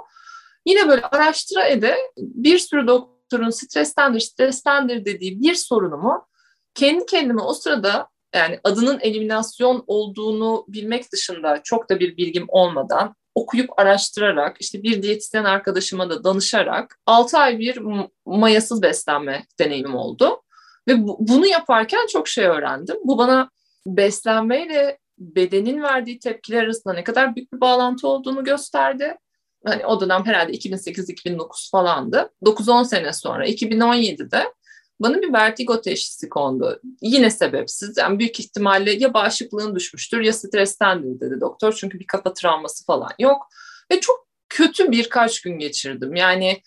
Yine 0.66 0.88
böyle 0.88 1.02
araştıra 1.02 1.66
ede 1.66 1.96
bir 2.18 2.58
sürü 2.58 2.86
doktorun 2.86 3.50
strestendir, 3.50 4.20
strestendir 4.20 5.04
dediği 5.04 5.40
bir 5.40 5.54
sorunumu 5.54 6.26
kendi 6.74 7.06
kendime 7.06 7.42
o 7.42 7.54
sırada 7.54 8.08
yani 8.34 8.60
adının 8.64 9.00
eliminasyon 9.00 9.84
olduğunu 9.86 10.64
bilmek 10.68 11.12
dışında 11.12 11.60
çok 11.64 11.90
da 11.90 12.00
bir 12.00 12.16
bilgim 12.16 12.44
olmadan 12.48 13.14
okuyup 13.34 13.78
araştırarak 13.78 14.56
işte 14.60 14.82
bir 14.82 15.02
diyetisyen 15.02 15.44
arkadaşıma 15.44 16.10
da 16.10 16.24
danışarak 16.24 16.98
6 17.06 17.38
ay 17.38 17.58
bir 17.58 17.78
mayasız 18.26 18.82
beslenme 18.82 19.46
deneyimim 19.58 19.94
oldu. 19.94 20.42
Ve 20.88 21.06
bu, 21.06 21.16
bunu 21.20 21.46
yaparken 21.46 22.06
çok 22.06 22.28
şey 22.28 22.46
öğrendim. 22.46 22.96
Bu 23.04 23.18
bana 23.18 23.50
beslenmeyle 23.86 24.98
bedenin 25.18 25.82
verdiği 25.82 26.18
tepkiler 26.18 26.64
arasında 26.64 26.94
ne 26.94 27.04
kadar 27.04 27.36
büyük 27.36 27.52
bir 27.52 27.60
bağlantı 27.60 28.08
olduğunu 28.08 28.44
gösterdi. 28.44 29.16
Hani 29.64 29.86
o 29.86 30.00
dönem 30.00 30.26
herhalde 30.26 30.52
2008-2009 30.52 31.70
falandı. 31.70 32.30
9-10 32.44 32.84
sene 32.84 33.12
sonra 33.12 33.46
2017'de 33.46 34.52
bana 35.00 35.22
bir 35.22 35.32
vertigo 35.32 35.80
teşhisi 35.80 36.28
kondu. 36.28 36.80
Yine 37.02 37.30
sebepsiz. 37.30 37.96
Yani 37.96 38.18
büyük 38.18 38.40
ihtimalle 38.40 38.92
ya 38.92 39.14
bağışıklığın 39.14 39.74
düşmüştür 39.74 40.20
ya 40.20 40.32
strestendir 40.32 41.20
dedi 41.20 41.40
doktor. 41.40 41.72
Çünkü 41.72 42.00
bir 42.00 42.06
kafa 42.06 42.32
travması 42.32 42.84
falan 42.84 43.10
yok. 43.18 43.48
Ve 43.92 44.00
çok 44.00 44.28
kötü 44.48 44.90
birkaç 44.90 45.40
gün 45.40 45.58
geçirdim. 45.58 46.14
Yani 46.14 46.62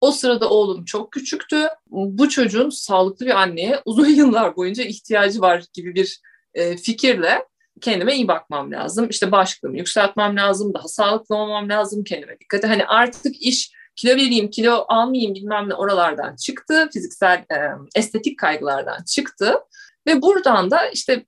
o 0.00 0.12
sırada 0.12 0.50
oğlum 0.50 0.84
çok 0.84 1.12
küçüktü. 1.12 1.68
Bu 1.86 2.28
çocuğun 2.28 2.70
sağlıklı 2.70 3.26
bir 3.26 3.40
anneye 3.40 3.82
uzun 3.84 4.08
yıllar 4.16 4.56
boyunca 4.56 4.84
ihtiyacı 4.84 5.40
var 5.40 5.64
gibi 5.74 5.94
bir 5.94 6.20
e, 6.54 6.76
fikirle 6.76 7.44
kendime 7.80 8.14
iyi 8.14 8.28
bakmam 8.28 8.72
lazım. 8.72 9.08
İşte 9.10 9.32
bağışıklığımı 9.32 9.78
yükseltmem 9.78 10.36
lazım, 10.36 10.74
daha 10.74 10.88
sağlıklı 10.88 11.36
olmam 11.36 11.68
lazım, 11.68 12.04
kendime 12.04 12.38
dikkat 12.40 12.64
Hani 12.64 12.86
artık 12.86 13.42
iş 13.42 13.72
kilo 13.98 14.16
vereyim, 14.16 14.50
kilo 14.50 14.84
almayayım 14.88 15.34
bilmem 15.34 15.68
ne 15.68 15.74
oralardan 15.74 16.36
çıktı. 16.36 16.88
Fiziksel 16.92 17.38
e, 17.38 17.56
estetik 17.94 18.38
kaygılardan 18.38 19.04
çıktı. 19.04 19.54
Ve 20.06 20.22
buradan 20.22 20.70
da 20.70 20.86
işte 20.86 21.26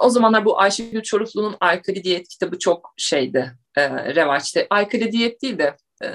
o 0.00 0.10
zamanlar 0.10 0.44
bu 0.44 0.60
Ayşegül 0.60 1.02
Çoruklu'nun 1.02 1.56
Alkali 1.60 2.04
Diyet 2.04 2.28
kitabı 2.28 2.58
çok 2.58 2.94
şeydi, 2.96 3.52
e, 3.76 4.14
revaçta. 4.14 4.66
Alkali 4.70 5.12
diyet 5.12 5.42
değil 5.42 5.58
de 5.58 5.76
e, 6.04 6.08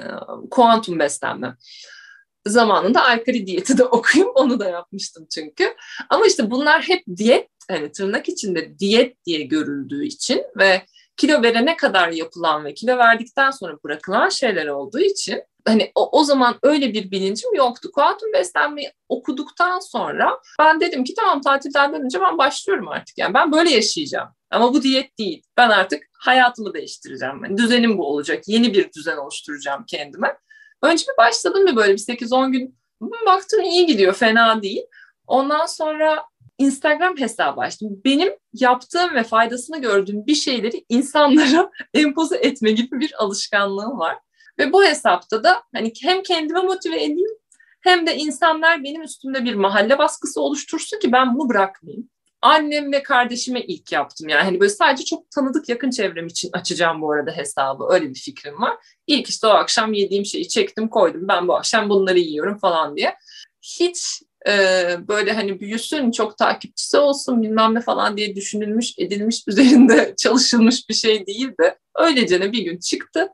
kuantum 0.50 0.98
beslenme. 0.98 1.56
Zamanında 2.46 3.04
alkali 3.04 3.46
diyeti 3.46 3.78
de 3.78 3.84
okuyup 3.94 4.30
onu 4.34 4.60
da 4.60 4.68
yapmıştım 4.68 5.26
çünkü. 5.34 5.74
Ama 6.10 6.26
işte 6.26 6.50
bunlar 6.50 6.82
hep 6.82 7.04
diyet, 7.16 7.48
hani 7.70 7.92
tırnak 7.92 8.28
içinde 8.28 8.78
diyet 8.78 9.24
diye 9.24 9.42
görüldüğü 9.42 10.06
için 10.06 10.42
ve 10.56 10.82
kilo 11.16 11.42
verene 11.42 11.76
kadar 11.76 12.08
yapılan 12.08 12.64
ve 12.64 12.74
kilo 12.74 12.98
verdikten 12.98 13.50
sonra 13.50 13.76
bırakılan 13.84 14.28
şeyler 14.28 14.66
olduğu 14.66 15.00
için 15.00 15.42
hani 15.66 15.92
o, 15.94 16.20
o 16.20 16.24
zaman 16.24 16.58
öyle 16.62 16.92
bir 16.92 17.10
bilincim 17.10 17.54
yoktu. 17.54 17.90
Kuantum 17.94 18.32
beslenmeyi 18.32 18.92
okuduktan 19.08 19.80
sonra 19.80 20.40
ben 20.58 20.80
dedim 20.80 21.04
ki 21.04 21.14
tamam 21.14 21.40
tatilden 21.40 21.92
dönünce 21.92 22.20
ben 22.20 22.38
başlıyorum 22.38 22.88
artık. 22.88 23.18
Yani 23.18 23.34
ben 23.34 23.52
böyle 23.52 23.70
yaşayacağım. 23.70 24.28
Ama 24.50 24.74
bu 24.74 24.82
diyet 24.82 25.18
değil. 25.18 25.42
Ben 25.56 25.68
artık 25.68 26.02
hayatımı 26.12 26.74
değiştireceğim. 26.74 27.44
Yani 27.44 27.58
düzenim 27.58 27.98
bu 27.98 28.06
olacak. 28.06 28.44
Yeni 28.46 28.74
bir 28.74 28.92
düzen 28.92 29.16
oluşturacağım 29.16 29.84
kendime. 29.86 30.36
Önce 30.82 31.04
bir 31.12 31.24
başladım 31.24 31.66
bir 31.66 31.76
böyle 31.76 31.92
bir 31.92 31.98
8-10 31.98 32.52
gün. 32.52 32.78
Baktım 33.26 33.60
iyi 33.60 33.86
gidiyor, 33.86 34.14
fena 34.14 34.62
değil. 34.62 34.82
Ondan 35.26 35.66
sonra 35.66 36.24
Instagram 36.58 37.16
hesabı 37.16 37.60
açtım. 37.60 38.00
Benim 38.04 38.32
yaptığım 38.52 39.14
ve 39.14 39.22
faydasını 39.22 39.80
gördüğüm 39.80 40.26
bir 40.26 40.34
şeyleri 40.34 40.84
insanlara 40.88 41.70
empoze 41.94 42.36
etme 42.36 42.70
gibi 42.70 43.00
bir 43.00 43.22
alışkanlığım 43.24 43.98
var. 43.98 44.18
Ve 44.58 44.72
bu 44.72 44.84
hesapta 44.84 45.44
da 45.44 45.62
hani 45.74 45.92
hem 46.02 46.22
kendime 46.22 46.60
motive 46.60 47.04
edeyim 47.04 47.38
hem 47.80 48.06
de 48.06 48.16
insanlar 48.16 48.84
benim 48.84 49.02
üstümde 49.02 49.44
bir 49.44 49.54
mahalle 49.54 49.98
baskısı 49.98 50.40
oluştursun 50.40 50.98
ki 50.98 51.12
ben 51.12 51.34
bunu 51.34 51.48
bırakmayayım. 51.48 52.08
Annem 52.42 52.92
ve 52.92 53.02
kardeşime 53.02 53.60
ilk 53.60 53.92
yaptım 53.92 54.28
yani 54.28 54.42
hani 54.42 54.60
böyle 54.60 54.70
sadece 54.70 55.04
çok 55.04 55.30
tanıdık 55.30 55.68
yakın 55.68 55.90
çevrem 55.90 56.26
için 56.26 56.50
açacağım 56.52 57.02
bu 57.02 57.12
arada 57.12 57.30
hesabı 57.30 57.84
öyle 57.90 58.10
bir 58.10 58.14
fikrim 58.14 58.62
var. 58.62 58.76
İlk 59.06 59.28
işte 59.28 59.46
o 59.46 59.50
akşam 59.50 59.92
yediğim 59.92 60.24
şeyi 60.24 60.48
çektim 60.48 60.88
koydum 60.88 61.28
ben 61.28 61.48
bu 61.48 61.56
akşam 61.56 61.90
bunları 61.90 62.18
yiyorum 62.18 62.58
falan 62.58 62.96
diye. 62.96 63.14
Hiç 63.62 64.22
e, 64.48 64.52
böyle 65.08 65.32
hani 65.32 65.60
büyüsün 65.60 66.10
çok 66.10 66.38
takipçisi 66.38 66.98
olsun 66.98 67.42
bilmem 67.42 67.74
ne 67.74 67.80
falan 67.80 68.16
diye 68.16 68.36
düşünülmüş 68.36 68.94
edilmiş 68.98 69.42
üzerinde 69.46 70.14
çalışılmış 70.18 70.88
bir 70.88 70.94
şey 70.94 71.26
değildi. 71.26 71.78
Öylece 71.94 72.52
bir 72.52 72.62
gün 72.62 72.78
çıktı. 72.78 73.28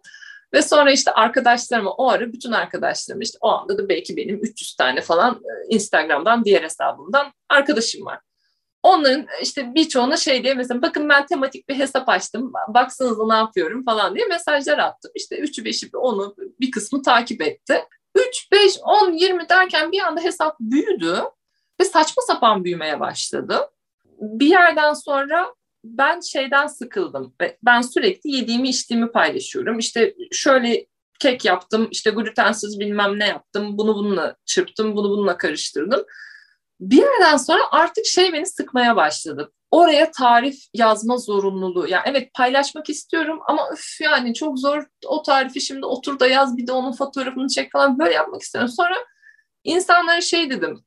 Ve 0.52 0.62
sonra 0.62 0.90
işte 0.90 1.10
arkadaşlarıma 1.12 1.90
o 1.90 2.08
ara 2.08 2.32
bütün 2.32 2.52
arkadaşlarım 2.52 3.20
işte 3.20 3.38
o 3.40 3.48
anda 3.48 3.78
da 3.78 3.88
belki 3.88 4.16
benim 4.16 4.36
300 4.36 4.76
tane 4.76 5.00
falan 5.00 5.34
e, 5.34 5.74
Instagram'dan 5.74 6.44
diğer 6.44 6.62
hesabımdan 6.62 7.32
arkadaşım 7.48 8.06
var. 8.06 8.20
Onların 8.82 9.26
işte 9.42 9.74
birçoğuna 9.74 10.16
şey 10.16 10.42
diye 10.42 10.54
mesela 10.54 10.82
bakın 10.82 11.08
ben 11.08 11.26
tematik 11.26 11.68
bir 11.68 11.78
hesap 11.78 12.08
açtım 12.08 12.52
baksanıza 12.68 13.26
ne 13.26 13.34
yapıyorum 13.34 13.84
falan 13.84 14.14
diye 14.14 14.26
mesajlar 14.26 14.78
attım. 14.78 15.10
İşte 15.14 15.36
3'ü 15.36 15.64
5'i 15.64 15.96
onu 15.96 16.34
bir 16.60 16.70
kısmı 16.70 17.02
takip 17.02 17.42
etti. 17.42 17.84
3, 18.14 18.52
5, 18.52 18.78
10, 18.82 19.12
20 19.12 19.48
derken 19.48 19.92
bir 19.92 20.00
anda 20.00 20.20
hesap 20.20 20.60
büyüdü 20.60 21.22
ve 21.80 21.84
saçma 21.84 22.22
sapan 22.22 22.64
büyümeye 22.64 23.00
başladı. 23.00 23.70
Bir 24.20 24.46
yerden 24.46 24.92
sonra 24.92 25.54
ben 25.84 26.20
şeyden 26.20 26.66
sıkıldım. 26.66 27.34
Ben 27.62 27.80
sürekli 27.80 28.30
yediğimi 28.30 28.68
içtiğimi 28.68 29.12
paylaşıyorum. 29.12 29.78
İşte 29.78 30.14
şöyle 30.32 30.86
kek 31.18 31.44
yaptım, 31.44 31.88
işte 31.90 32.10
glutensiz 32.10 32.80
bilmem 32.80 33.18
ne 33.18 33.28
yaptım, 33.28 33.78
bunu 33.78 33.94
bununla 33.94 34.36
çırptım, 34.46 34.96
bunu 34.96 35.10
bununla 35.10 35.36
karıştırdım. 35.36 36.04
Bir 36.80 36.96
yerden 36.96 37.36
sonra 37.36 37.60
artık 37.70 38.06
şey 38.06 38.32
beni 38.32 38.46
sıkmaya 38.46 38.96
başladı. 38.96 39.52
Oraya 39.70 40.10
tarif 40.10 40.56
yazma 40.74 41.16
zorunluluğu. 41.16 41.88
Yani 41.88 42.02
evet 42.06 42.34
paylaşmak 42.34 42.90
istiyorum 42.90 43.40
ama 43.46 43.70
üf 43.72 44.00
yani 44.00 44.34
çok 44.34 44.58
zor 44.58 44.86
o 45.06 45.22
tarifi 45.22 45.60
şimdi 45.60 45.86
otur 45.86 46.20
da 46.20 46.26
yaz 46.26 46.56
bir 46.56 46.66
de 46.66 46.72
onun 46.72 46.92
fotoğrafını 46.92 47.48
çek 47.48 47.72
falan 47.72 47.98
böyle 47.98 48.14
yapmak 48.14 48.42
istiyorum. 48.42 48.70
Sonra 48.76 48.96
insanlara 49.64 50.20
şey 50.20 50.50
dedim 50.50 50.84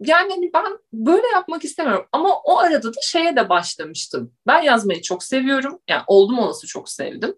yani 0.00 0.32
hani 0.32 0.50
ben 0.54 0.78
böyle 0.92 1.26
yapmak 1.26 1.64
istemiyorum. 1.64 2.06
Ama 2.12 2.40
o 2.44 2.58
arada 2.58 2.94
da 2.94 3.00
şeye 3.02 3.36
de 3.36 3.48
başlamıştım. 3.48 4.32
Ben 4.46 4.62
yazmayı 4.62 5.02
çok 5.02 5.24
seviyorum. 5.24 5.78
Yani 5.88 6.02
oldum 6.06 6.38
olası 6.38 6.66
çok 6.66 6.88
sevdim. 6.88 7.34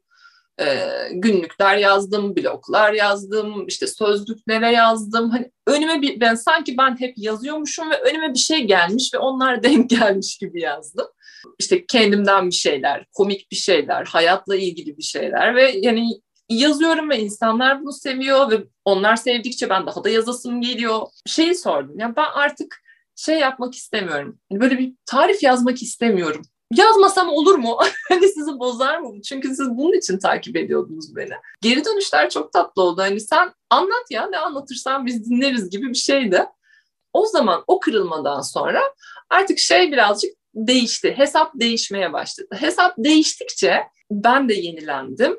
Ee, 0.61 1.09
günlükler 1.13 1.77
yazdım, 1.77 2.37
bloglar 2.37 2.93
yazdım, 2.93 3.67
işte 3.67 3.87
sözlüklere 3.87 4.73
yazdım. 4.73 5.31
Hani 5.31 5.51
önüme 5.67 6.03
bir, 6.03 6.21
ben 6.21 6.35
sanki 6.35 6.77
ben 6.79 7.01
hep 7.01 7.15
yazıyormuşum 7.17 7.91
ve 7.91 8.01
önüme 8.01 8.35
bir 8.35 8.39
şey 8.39 8.65
gelmiş 8.65 9.15
ve 9.15 9.19
onlar 9.19 9.63
denk 9.63 9.91
gelmiş 9.91 10.39
gibi 10.39 10.61
yazdım. 10.61 11.07
İşte 11.59 11.87
kendimden 11.87 12.47
bir 12.47 12.55
şeyler, 12.55 13.07
komik 13.15 13.51
bir 13.51 13.57
şeyler, 13.57 14.05
hayatla 14.07 14.57
ilgili 14.57 14.97
bir 14.97 15.03
şeyler 15.03 15.55
ve 15.55 15.73
yani 15.75 16.21
yazıyorum 16.51 17.11
ve 17.11 17.19
insanlar 17.19 17.83
bunu 17.83 17.93
seviyor 17.93 18.51
ve 18.51 18.65
onlar 18.85 19.17
sevdikçe 19.17 19.71
ben 19.71 19.87
daha 19.87 20.05
da 20.05 20.09
yazasım 20.09 20.61
geliyor. 20.61 21.01
Şeyi 21.27 21.55
sordum 21.55 21.99
ya 21.99 22.17
ben 22.17 22.27
artık 22.35 22.83
şey 23.17 23.39
yapmak 23.39 23.75
istemiyorum. 23.75 24.39
Hani 24.51 24.61
böyle 24.61 24.79
bir 24.79 24.95
tarif 25.07 25.43
yazmak 25.43 25.83
istemiyorum. 25.83 26.43
yazmasam 26.75 27.29
olur 27.29 27.55
mu? 27.55 27.79
hani 28.09 28.29
sizi 28.29 28.59
bozar 28.59 28.99
mı? 28.99 29.23
Çünkü 29.23 29.49
siz 29.49 29.71
bunun 29.71 29.99
için 29.99 30.19
takip 30.19 30.57
ediyordunuz 30.57 31.17
beni. 31.17 31.33
Geri 31.61 31.85
dönüşler 31.85 32.31
çok 32.31 32.53
tatlı 32.53 32.83
oldu. 32.83 33.03
Hani 33.03 33.21
sen 33.21 33.53
anlat 33.71 34.11
ya 34.11 34.27
ne 34.27 34.39
anlatırsan 34.39 35.07
biz 35.07 35.31
dinleriz 35.31 35.71
gibi 35.71 35.89
bir 35.89 35.95
şeydi. 35.95 36.47
O 37.13 37.27
zaman 37.27 37.65
o 37.67 37.81
kırılmadan 37.81 38.41
sonra 38.41 38.83
artık 39.31 39.59
şey 39.59 39.93
birazcık 39.93 40.31
değişti. 40.55 41.15
Hesap 41.17 41.53
değişmeye 41.55 42.13
başladı. 42.13 42.49
Hesap 42.55 42.95
değiştikçe 42.99 43.83
ben 44.11 44.49
de 44.49 44.55
yenilendim. 44.55 45.37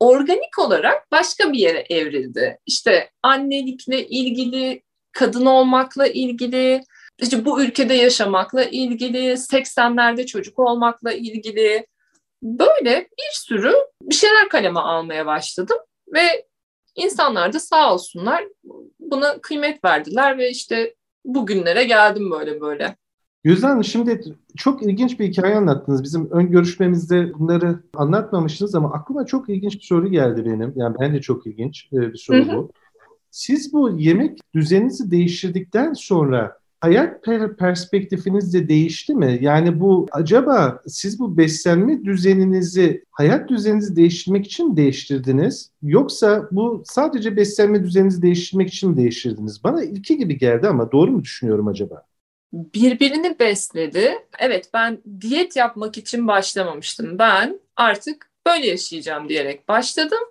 Organik 0.00 0.58
olarak 0.58 1.12
başka 1.12 1.52
bir 1.52 1.58
yere 1.58 1.86
evrildi. 1.90 2.58
İşte 2.66 3.10
annelikle 3.22 4.06
ilgili, 4.06 4.82
kadın 5.12 5.46
olmakla 5.46 6.06
ilgili, 6.06 6.82
işte 7.18 7.44
bu 7.44 7.62
ülkede 7.62 7.94
yaşamakla 7.94 8.64
ilgili, 8.64 9.18
80'lerde 9.32 10.26
çocuk 10.26 10.58
olmakla 10.58 11.12
ilgili 11.12 11.86
böyle 12.42 13.00
bir 13.00 13.32
sürü 13.32 13.72
bir 14.02 14.14
şeyler 14.14 14.48
kaleme 14.48 14.80
almaya 14.80 15.26
başladım 15.26 15.78
ve 16.14 16.46
insanlar 16.94 17.52
da 17.52 17.60
sağ 17.60 17.94
olsunlar 17.94 18.44
buna 19.00 19.40
kıymet 19.40 19.84
verdiler 19.84 20.38
ve 20.38 20.50
işte 20.50 20.94
bugünlere 21.24 21.84
geldim 21.84 22.30
böyle 22.30 22.60
böyle. 22.60 22.96
Gözden 23.46 23.82
şimdi 23.82 24.20
çok 24.56 24.82
ilginç 24.82 25.20
bir 25.20 25.28
hikaye 25.28 25.56
anlattınız. 25.56 26.02
Bizim 26.02 26.30
ön 26.30 26.50
görüşmemizde 26.50 27.32
bunları 27.38 27.80
anlatmamıştınız 27.94 28.74
ama 28.74 28.92
aklıma 28.92 29.26
çok 29.26 29.48
ilginç 29.48 29.74
bir 29.74 29.82
soru 29.82 30.08
geldi 30.08 30.44
benim. 30.44 30.72
Yani 30.76 30.96
ben 31.00 31.14
de 31.14 31.20
çok 31.20 31.46
ilginç 31.46 31.88
e, 31.92 31.96
bir 31.96 32.16
soru 32.16 32.48
bu. 32.48 32.70
Siz 33.30 33.72
bu 33.72 33.90
yemek 33.98 34.38
düzeninizi 34.54 35.10
değiştirdikten 35.10 35.92
sonra 35.92 36.58
hayat 36.80 37.24
perspektifiniz 37.58 38.54
de 38.54 38.68
değişti 38.68 39.14
mi? 39.14 39.38
Yani 39.40 39.80
bu 39.80 40.06
acaba 40.12 40.82
siz 40.86 41.18
bu 41.20 41.36
beslenme 41.36 42.04
düzeninizi, 42.04 43.04
hayat 43.10 43.48
düzeninizi 43.48 43.96
değiştirmek 43.96 44.46
için 44.46 44.70
mi 44.70 44.76
değiştirdiniz? 44.76 45.70
Yoksa 45.82 46.48
bu 46.52 46.82
sadece 46.86 47.36
beslenme 47.36 47.84
düzeninizi 47.84 48.22
değiştirmek 48.22 48.68
için 48.68 48.90
mi 48.90 48.96
değiştirdiniz? 48.96 49.64
Bana 49.64 49.84
ilki 49.84 50.16
gibi 50.18 50.38
geldi 50.38 50.68
ama 50.68 50.92
doğru 50.92 51.10
mu 51.10 51.22
düşünüyorum 51.22 51.68
acaba? 51.68 52.02
Birbirini 52.52 53.38
besledi. 53.38 54.26
Evet 54.38 54.70
ben 54.74 54.98
diyet 55.20 55.56
yapmak 55.56 55.98
için 55.98 56.28
başlamamıştım. 56.28 57.18
Ben 57.18 57.60
artık 57.76 58.30
böyle 58.46 58.66
yaşayacağım 58.66 59.28
diyerek 59.28 59.68
başladım. 59.68 60.22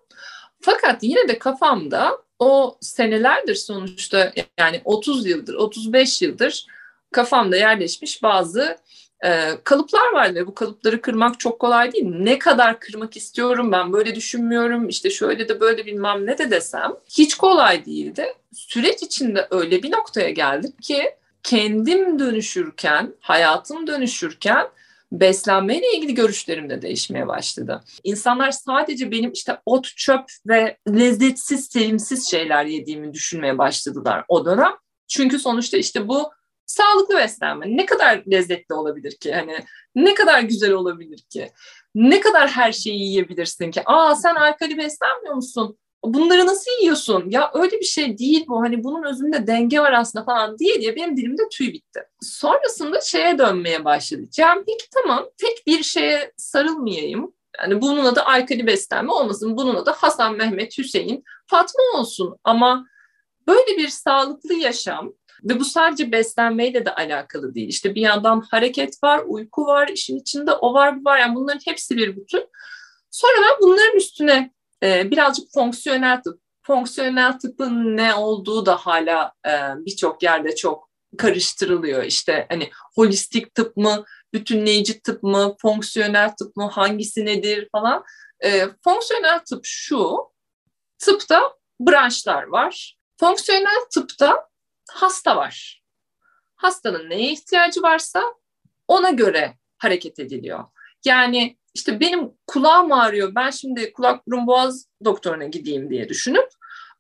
Fakat 0.62 1.04
yine 1.04 1.28
de 1.28 1.40
kafamda 1.40 2.26
o 2.40 2.78
senelerdir 2.82 3.56
sonuçta 3.56 4.34
yani 4.60 4.82
30 4.86 5.26
yıldır, 5.26 5.54
35 5.54 6.22
yıldır 6.22 6.66
kafamda 7.12 7.58
yerleşmiş 7.58 8.24
bazı 8.24 8.78
e, 9.26 9.50
kalıplar 9.64 10.12
var 10.14 10.36
ve 10.36 10.48
bu 10.48 10.56
kalıpları 10.56 11.02
kırmak 11.02 11.40
çok 11.40 11.60
kolay 11.60 11.92
değil. 11.94 12.06
Ne 12.06 12.40
kadar 12.40 12.80
kırmak 12.80 13.18
istiyorum 13.18 13.72
ben 13.72 13.94
böyle 13.94 14.16
düşünmüyorum 14.16 14.90
işte 14.90 15.10
şöyle 15.10 15.50
de 15.50 15.60
böyle 15.60 15.86
bilmem 15.86 16.26
ne 16.26 16.38
de 16.38 16.52
desem 16.52 16.92
hiç 17.10 17.36
kolay 17.36 17.86
değildi. 17.86 18.34
Süreç 18.54 19.04
içinde 19.04 19.48
öyle 19.52 19.84
bir 19.84 19.92
noktaya 19.92 20.30
geldim 20.30 20.74
ki 20.82 21.16
kendim 21.46 22.20
dönüşürken, 22.20 23.14
hayatım 23.20 23.88
dönüşürken 23.88 24.68
beslenmeyle 25.12 25.98
ilgili 25.98 26.14
görüşlerim 26.14 26.70
de 26.70 26.82
değişmeye 26.82 27.28
başladı. 27.28 27.84
İnsanlar 28.04 28.52
sadece 28.52 29.12
benim 29.12 29.32
işte 29.32 29.58
ot, 29.66 29.86
çöp 29.96 30.24
ve 30.48 30.78
lezzetsiz, 30.90 31.66
sevimsiz 31.66 32.30
şeyler 32.32 32.66
yediğimi 32.66 33.14
düşünmeye 33.14 33.58
başladılar 33.58 34.26
o 34.28 34.46
dönem. 34.46 34.72
Çünkü 35.08 35.40
sonuçta 35.40 35.78
işte 35.78 36.08
bu 36.08 36.32
sağlıklı 36.66 37.18
beslenme 37.18 37.78
ne 37.78 37.86
kadar 37.86 38.24
lezzetli 38.32 38.74
olabilir 38.74 39.18
ki? 39.18 39.34
Hani 39.34 39.66
ne 39.96 40.14
kadar 40.14 40.42
güzel 40.42 40.72
olabilir 40.72 41.26
ki? 41.30 41.52
Ne 41.96 42.20
kadar 42.20 42.50
her 42.50 42.72
şeyi 42.72 43.00
yiyebilirsin 43.00 43.72
ki? 43.72 43.82
Aa 43.86 44.16
sen 44.16 44.36
alkali 44.36 44.78
beslenmiyor 44.78 45.36
musun? 45.36 45.78
Bunları 46.14 46.46
nasıl 46.46 46.72
yiyorsun? 46.82 47.30
Ya 47.30 47.52
öyle 47.54 47.80
bir 47.80 47.86
şey 47.86 48.18
değil 48.18 48.46
bu. 48.48 48.62
Hani 48.62 48.84
bunun 48.84 49.04
özünde 49.04 49.48
denge 49.48 49.80
var 49.80 49.94
aslında 49.94 50.26
falan 50.26 50.58
diye 50.58 50.82
diye 50.82 50.96
benim 50.96 51.18
dilimde 51.18 51.42
tüy 51.52 51.74
bitti. 51.74 52.00
Sonrasında 52.22 53.02
şeye 53.02 53.38
dönmeye 53.38 53.86
başladı. 53.86 54.22
Yani 54.38 54.64
peki 54.68 54.90
tamam 54.94 55.26
tek 55.38 55.68
bir 55.68 55.84
şeye 55.84 56.32
sarılmayayım. 56.38 57.34
Yani 57.60 57.82
bunun 57.82 58.06
adı 58.06 58.22
alkali 58.22 58.68
beslenme 58.68 59.12
olmasın. 59.12 59.58
Bunun 59.58 59.76
adı 59.76 59.92
Hasan, 59.92 60.36
Mehmet, 60.36 60.78
Hüseyin, 60.78 61.24
Fatma 61.48 61.84
olsun. 62.00 62.36
Ama 62.44 62.88
böyle 63.48 63.78
bir 63.78 63.88
sağlıklı 63.88 64.54
yaşam 64.54 65.14
ve 65.44 65.60
bu 65.60 65.66
sadece 65.66 66.12
beslenmeyle 66.12 66.86
de 66.86 66.96
alakalı 66.96 67.56
değil. 67.56 67.70
İşte 67.70 67.96
bir 67.96 68.02
yandan 68.02 68.42
hareket 68.42 69.04
var, 69.04 69.24
uyku 69.28 69.66
var, 69.66 69.88
işin 69.88 70.20
içinde 70.20 70.52
o 70.52 70.74
var, 70.74 71.00
bu 71.00 71.06
var. 71.06 71.20
Yani 71.20 71.36
bunların 71.36 71.60
hepsi 71.66 71.98
bir 71.98 72.16
bütün. 72.16 72.50
Sonra 73.12 73.34
ben 73.42 73.62
bunların 73.62 73.98
üstüne 73.98 74.55
e, 74.86 75.12
birazcık 75.12 75.54
fonksiyonel 75.54 76.22
tıp. 76.22 76.46
Fonksiyonel 76.68 77.40
tıpın 77.40 77.98
ne 77.98 78.16
olduğu 78.16 78.66
da 78.66 78.76
hala 78.76 79.34
e, 79.48 79.52
birçok 79.86 80.24
yerde 80.24 80.56
çok 80.56 80.90
karıştırılıyor. 81.18 82.04
İşte 82.04 82.46
hani 82.50 82.70
holistik 82.96 83.56
tıp 83.56 83.78
mı, 83.78 84.06
bütünleyici 84.34 85.02
tıp 85.02 85.24
mı, 85.24 85.56
fonksiyonel 85.62 86.36
tıp 86.36 86.56
mı, 86.56 86.70
hangisi 86.70 87.26
nedir 87.26 87.70
falan. 87.72 88.04
E, 88.44 88.68
fonksiyonel 88.84 89.40
tıp 89.40 89.62
şu, 89.64 90.18
tıpta 91.00 91.42
branşlar 91.80 92.44
var. 92.44 92.98
Fonksiyonel 93.20 93.86
tıpta 93.94 94.50
hasta 94.90 95.36
var. 95.36 95.84
Hastanın 96.56 97.10
neye 97.10 97.32
ihtiyacı 97.32 97.82
varsa 97.82 98.24
ona 98.88 99.10
göre 99.10 99.58
hareket 99.78 100.20
ediliyor. 100.20 100.64
Yani 101.06 101.58
işte 101.74 102.00
benim 102.00 102.32
kulağım 102.48 102.92
ağrıyor. 102.92 103.36
Ben 103.36 103.50
şimdi 103.50 103.94
kulak 103.94 104.28
burun 104.28 104.48
boğaz 104.48 104.86
doktoruna 105.06 105.46
gideyim 105.46 105.90
diye 105.90 106.10
düşünüp 106.10 106.50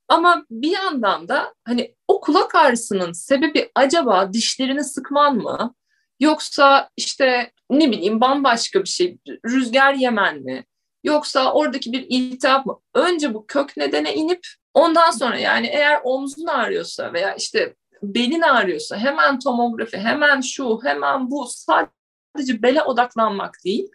ama 0.07 0.45
bir 0.51 0.71
yandan 0.71 1.27
da 1.27 1.53
hani 1.63 1.95
o 2.07 2.21
kulak 2.21 2.55
ağrısının 2.55 3.11
sebebi 3.11 3.71
acaba 3.75 4.33
dişlerini 4.33 4.83
sıkman 4.83 5.37
mı? 5.37 5.75
Yoksa 6.19 6.89
işte 6.97 7.51
ne 7.69 7.91
bileyim 7.91 8.21
bambaşka 8.21 8.83
bir 8.83 8.89
şey, 8.89 9.17
rüzgar 9.45 9.93
yemen 9.93 10.39
mi? 10.41 10.65
Yoksa 11.03 11.53
oradaki 11.53 11.93
bir 11.93 12.05
iltihap 12.09 12.65
mı? 12.65 12.79
Önce 12.93 13.33
bu 13.33 13.45
kök 13.47 13.77
nedene 13.77 14.15
inip 14.15 14.47
ondan 14.73 15.11
sonra 15.11 15.37
yani 15.37 15.67
eğer 15.67 16.01
omzun 16.03 16.47
ağrıyorsa 16.47 17.13
veya 17.13 17.35
işte 17.35 17.75
belin 18.03 18.41
ağrıyorsa 18.41 18.97
hemen 18.97 19.39
tomografi, 19.39 19.97
hemen 19.97 20.41
şu, 20.41 20.79
hemen 20.83 21.31
bu 21.31 21.47
sadece 21.49 21.91
bele 22.37 22.83
odaklanmak 22.83 23.55
değil 23.65 23.89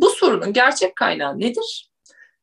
bu 0.00 0.10
sorunun 0.10 0.52
gerçek 0.52 0.96
kaynağı 0.96 1.40
nedir? 1.40 1.90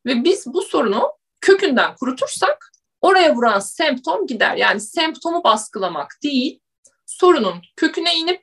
Ve 0.06 0.24
biz 0.24 0.48
bu 0.48 0.62
sorunu 0.62 1.12
kökünden 1.41 1.96
kurutursak 1.96 2.72
oraya 3.02 3.36
vuran 3.36 3.60
semptom 3.60 4.28
gider. 4.28 4.56
Yani 4.56 4.80
semptomu 4.80 5.43
baskılamak 5.43 6.12
değil, 6.24 6.60
sorunun 7.06 7.62
köküne 7.76 8.15
inip 8.15 8.41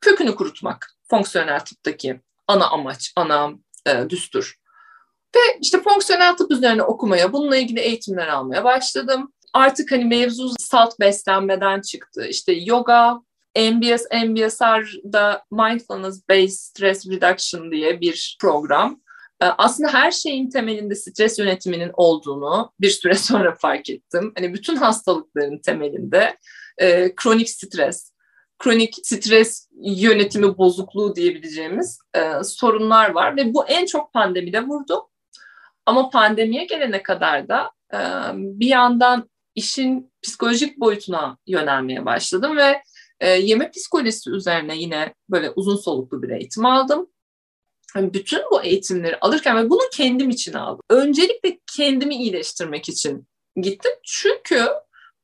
kökünü 0.00 0.34
kurutmak 0.34 0.96
fonksiyonel 1.10 1.60
tıptaki 1.60 2.20
ana 2.48 2.66
amaç, 2.66 3.12
ana 3.16 3.50
e, 3.86 4.10
düstur. 4.10 4.54
Ve 5.36 5.40
işte 5.60 5.82
fonksiyonel 5.82 6.36
tıp 6.36 6.50
üzerine 6.50 6.82
okumaya, 6.82 7.32
bununla 7.32 7.56
ilgili 7.56 7.80
eğitimler 7.80 8.28
almaya 8.28 8.64
başladım. 8.64 9.32
Artık 9.52 9.92
hani 9.92 10.04
mevzu 10.04 10.50
salt 10.58 11.00
beslenmeden 11.00 11.80
çıktı. 11.80 12.26
İşte 12.26 12.52
yoga, 12.52 13.20
MBS, 13.56 14.06
MBSR'da 14.26 15.44
Mindfulness 15.50 16.28
Based 16.28 16.58
Stress 16.58 17.06
Reduction 17.06 17.72
diye 17.72 18.00
bir 18.00 18.36
program. 18.40 19.00
Ee, 19.42 19.44
aslında 19.44 19.92
her 19.92 20.10
şeyin 20.10 20.50
temelinde 20.50 20.94
stres 20.94 21.38
yönetiminin 21.38 21.90
olduğunu 21.94 22.72
bir 22.80 22.90
süre 22.90 23.14
sonra 23.18 23.54
fark 23.54 23.90
ettim. 23.90 24.32
Hani 24.36 24.54
bütün 24.54 24.76
hastalıkların 24.76 25.58
temelinde 25.58 26.36
e, 26.78 27.14
kronik 27.14 27.50
stres, 27.50 28.12
kronik 28.58 28.94
stres 29.02 29.68
yönetimi 29.82 30.58
bozukluğu 30.58 31.16
diyebileceğimiz 31.16 31.98
e, 32.14 32.44
sorunlar 32.44 33.10
var 33.10 33.36
ve 33.36 33.54
bu 33.54 33.66
en 33.66 33.86
çok 33.86 34.12
pandemide 34.12 34.62
vurdu. 34.62 35.08
Ama 35.86 36.10
pandemiye 36.10 36.64
gelene 36.64 37.02
kadar 37.02 37.48
da 37.48 37.70
e, 37.94 37.98
bir 38.34 38.66
yandan 38.66 39.30
işin 39.54 40.12
psikolojik 40.22 40.80
boyutuna 40.80 41.36
yönelmeye 41.46 42.04
başladım 42.06 42.56
ve 42.56 42.82
e, 43.22 43.28
yeme 43.28 43.70
psikolojisi 43.70 44.30
üzerine 44.30 44.76
yine 44.76 45.14
böyle 45.30 45.50
uzun 45.50 45.76
soluklu 45.76 46.22
bir 46.22 46.28
eğitim 46.30 46.66
aldım. 46.66 47.06
Yani 47.96 48.14
bütün 48.14 48.40
bu 48.50 48.62
eğitimleri 48.62 49.18
alırken 49.20 49.56
ve 49.56 49.70
bunu 49.70 49.82
kendim 49.92 50.30
için 50.30 50.52
aldım. 50.52 50.82
Öncelikle 50.90 51.58
kendimi 51.76 52.16
iyileştirmek 52.16 52.88
için 52.88 53.26
gittim. 53.56 53.92
Çünkü 54.04 54.66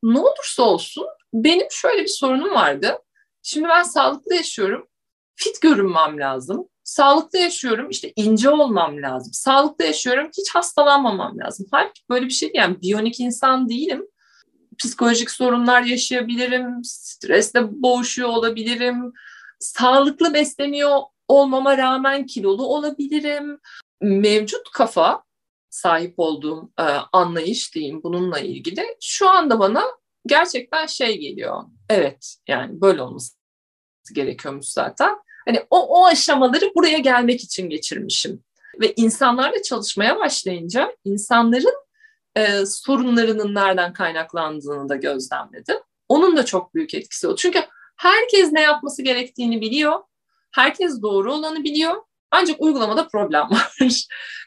ne 0.03 0.19
olursa 0.19 0.63
olsun 0.63 1.07
benim 1.35 1.67
şöyle 1.71 2.03
bir 2.03 2.09
sorunum 2.09 2.51
vardı. 2.51 2.99
Şimdi 3.43 3.69
ben 3.69 3.83
sağlıklı 3.83 4.35
yaşıyorum. 4.35 4.89
Fit 5.35 5.61
görünmem 5.61 6.19
lazım. 6.19 6.69
Sağlıklı 6.85 7.39
yaşıyorum. 7.39 7.91
işte 7.91 8.13
ince 8.17 8.51
olmam 8.51 9.03
lazım. 9.03 9.33
Sağlıklı 9.33 9.85
yaşıyorum. 9.85 10.31
Hiç 10.39 10.55
hastalanmamam 10.55 11.39
lazım. 11.39 11.67
Halbuki 11.71 12.03
böyle 12.11 12.27
bir 12.27 12.31
şey. 12.31 12.51
Yani 12.55 12.81
biyonik 12.83 13.21
insan 13.21 13.69
değilim 13.69 14.07
psikolojik 14.79 15.31
sorunlar 15.31 15.83
yaşayabilirim, 15.83 16.85
stresle 16.85 17.83
boğuşuyor 17.83 18.29
olabilirim, 18.29 19.13
sağlıklı 19.59 20.35
besleniyor 20.35 21.01
olmama 21.29 21.79
rağmen 21.79 22.27
kilolu 22.27 22.67
olabilirim. 22.67 23.59
Mevcut 24.01 24.71
kafa 24.73 25.23
sahip 25.71 26.15
olduğum 26.17 26.71
e, 26.79 26.83
anlayış 27.13 27.75
diyeyim 27.75 28.03
bununla 28.03 28.41
ilgili 28.41 28.87
şu 29.01 29.29
anda 29.29 29.59
bana 29.59 29.85
gerçekten 30.27 30.87
şey 30.87 31.19
geliyor. 31.19 31.65
Evet 31.89 32.37
yani 32.49 32.81
böyle 32.81 33.03
olması 33.03 33.35
gerekiyormuş 34.15 34.67
zaten. 34.67 35.17
Hani 35.47 35.63
o, 35.71 35.87
o 35.87 36.07
aşamaları 36.07 36.73
buraya 36.77 36.99
gelmek 36.99 37.41
için 37.45 37.71
geçirmişim. 37.71 38.45
Ve 38.81 38.93
insanlarla 38.97 39.63
çalışmaya 39.63 40.19
başlayınca 40.19 40.97
insanların 41.05 41.88
e, 42.37 42.67
sorunlarının 42.67 43.55
nereden 43.55 43.93
kaynaklandığını 43.93 44.89
da 44.89 44.97
gözlemledim. 44.97 45.77
Onun 46.09 46.37
da 46.37 46.45
çok 46.45 46.75
büyük 46.75 46.95
etkisi 46.95 47.27
oldu. 47.27 47.37
Çünkü 47.37 47.61
herkes 47.97 48.53
ne 48.53 48.61
yapması 48.61 49.03
gerektiğini 49.03 49.61
biliyor. 49.61 49.99
Herkes 50.53 51.03
doğru 51.03 51.33
olanı 51.33 51.65
biliyor. 51.65 51.95
Ancak 52.31 52.61
uygulamada 52.61 53.09
problem 53.09 53.43
var. 53.51 53.79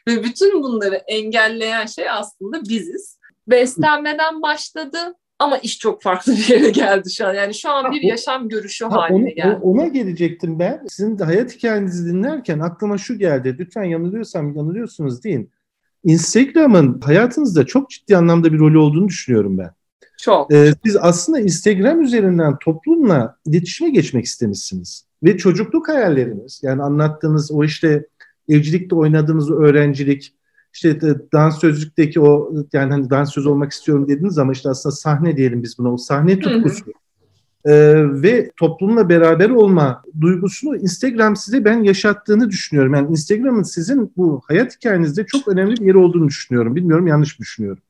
Ve 0.08 0.24
bütün 0.24 0.62
bunları 0.62 0.94
engelleyen 0.94 1.86
şey 1.86 2.10
aslında 2.10 2.62
biziz. 2.62 3.18
Beslenmeden 3.46 4.42
başladı 4.42 5.14
ama 5.38 5.58
iş 5.58 5.78
çok 5.78 6.02
farklı 6.02 6.32
bir 6.32 6.48
yere 6.48 6.70
geldi 6.70 7.10
şu 7.10 7.26
an. 7.26 7.34
Yani 7.34 7.54
şu 7.54 7.70
an 7.70 7.92
bir 7.92 8.02
yaşam 8.02 8.48
görüşü 8.48 8.84
ha, 8.84 8.96
haline 8.96 9.24
onu, 9.24 9.34
geldi. 9.34 9.58
Ona 9.62 9.86
gelecektim 9.86 10.58
ben. 10.58 10.84
Sizin 10.88 11.18
de 11.18 11.24
hayat 11.24 11.56
hikayenizi 11.56 12.06
dinlerken 12.06 12.58
aklıma 12.58 12.98
şu 12.98 13.18
geldi. 13.18 13.56
Lütfen 13.58 13.84
yanılıyorsam 13.84 14.56
yanılıyorsunuz 14.56 15.24
deyin. 15.24 15.52
Instagram'ın 16.04 17.00
hayatınızda 17.00 17.66
çok 17.66 17.90
ciddi 17.90 18.16
anlamda 18.16 18.52
bir 18.52 18.58
rolü 18.58 18.78
olduğunu 18.78 19.08
düşünüyorum 19.08 19.58
ben. 19.58 19.70
Çok. 20.18 20.52
Ee, 20.52 20.72
siz 20.84 20.96
aslında 20.96 21.40
Instagram 21.40 22.00
üzerinden 22.00 22.58
toplumla 22.58 23.36
iletişime 23.46 23.90
geçmek 23.90 24.24
istemişsiniz. 24.24 25.04
Ve 25.22 25.36
çocukluk 25.36 25.88
hayalleriniz, 25.88 26.60
yani 26.62 26.82
anlattığınız 26.82 27.52
o 27.52 27.64
işte 27.64 28.06
evcilikte 28.48 28.94
oynadığınız 28.94 29.50
öğrencilik, 29.50 30.34
işte 30.74 31.00
dansözlükteki 31.32 32.20
o 32.20 32.54
yani 32.72 32.92
hani 32.92 33.10
dansöz 33.10 33.46
olmak 33.46 33.72
istiyorum 33.72 34.08
dediniz 34.08 34.38
ama 34.38 34.52
işte 34.52 34.70
aslında 34.70 34.94
sahne 34.94 35.36
diyelim 35.36 35.62
biz 35.62 35.78
buna 35.78 35.92
o 35.92 35.96
sahne 35.96 36.38
tutkusu. 36.40 36.86
Hı 36.86 36.90
hı. 36.90 37.01
Ee, 37.66 37.94
ve 38.22 38.50
toplumla 38.56 39.08
beraber 39.08 39.50
olma 39.50 40.02
duygusunu 40.20 40.76
Instagram 40.76 41.36
size 41.36 41.64
ben 41.64 41.82
yaşattığını 41.82 42.50
düşünüyorum. 42.50 42.94
Yani 42.94 43.10
Instagram'ın 43.10 43.62
sizin 43.62 44.12
bu 44.16 44.42
hayat 44.48 44.76
hikayenizde 44.76 45.26
çok 45.26 45.48
önemli 45.48 45.80
bir 45.80 45.86
yeri 45.86 45.98
olduğunu 45.98 46.28
düşünüyorum. 46.28 46.76
Bilmiyorum 46.76 47.06
yanlış 47.06 47.38
mı 47.38 47.42
düşünüyorum? 47.42 47.82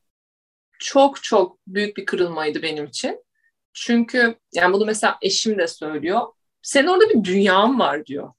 Çok 0.79 1.23
çok 1.23 1.59
büyük 1.67 1.97
bir 1.97 2.07
kırılmaydı 2.07 2.63
benim 2.63 2.85
için. 2.85 3.25
Çünkü 3.73 4.35
yani 4.55 4.73
bunu 4.73 4.87
mesela 4.87 5.19
eşim 5.23 5.59
de 5.59 5.67
söylüyor. 5.67 6.21
Senin 6.63 6.87
orada 6.87 7.11
bir 7.11 7.25
dünyan 7.25 7.79
var 7.79 8.07
diyor. 8.07 8.33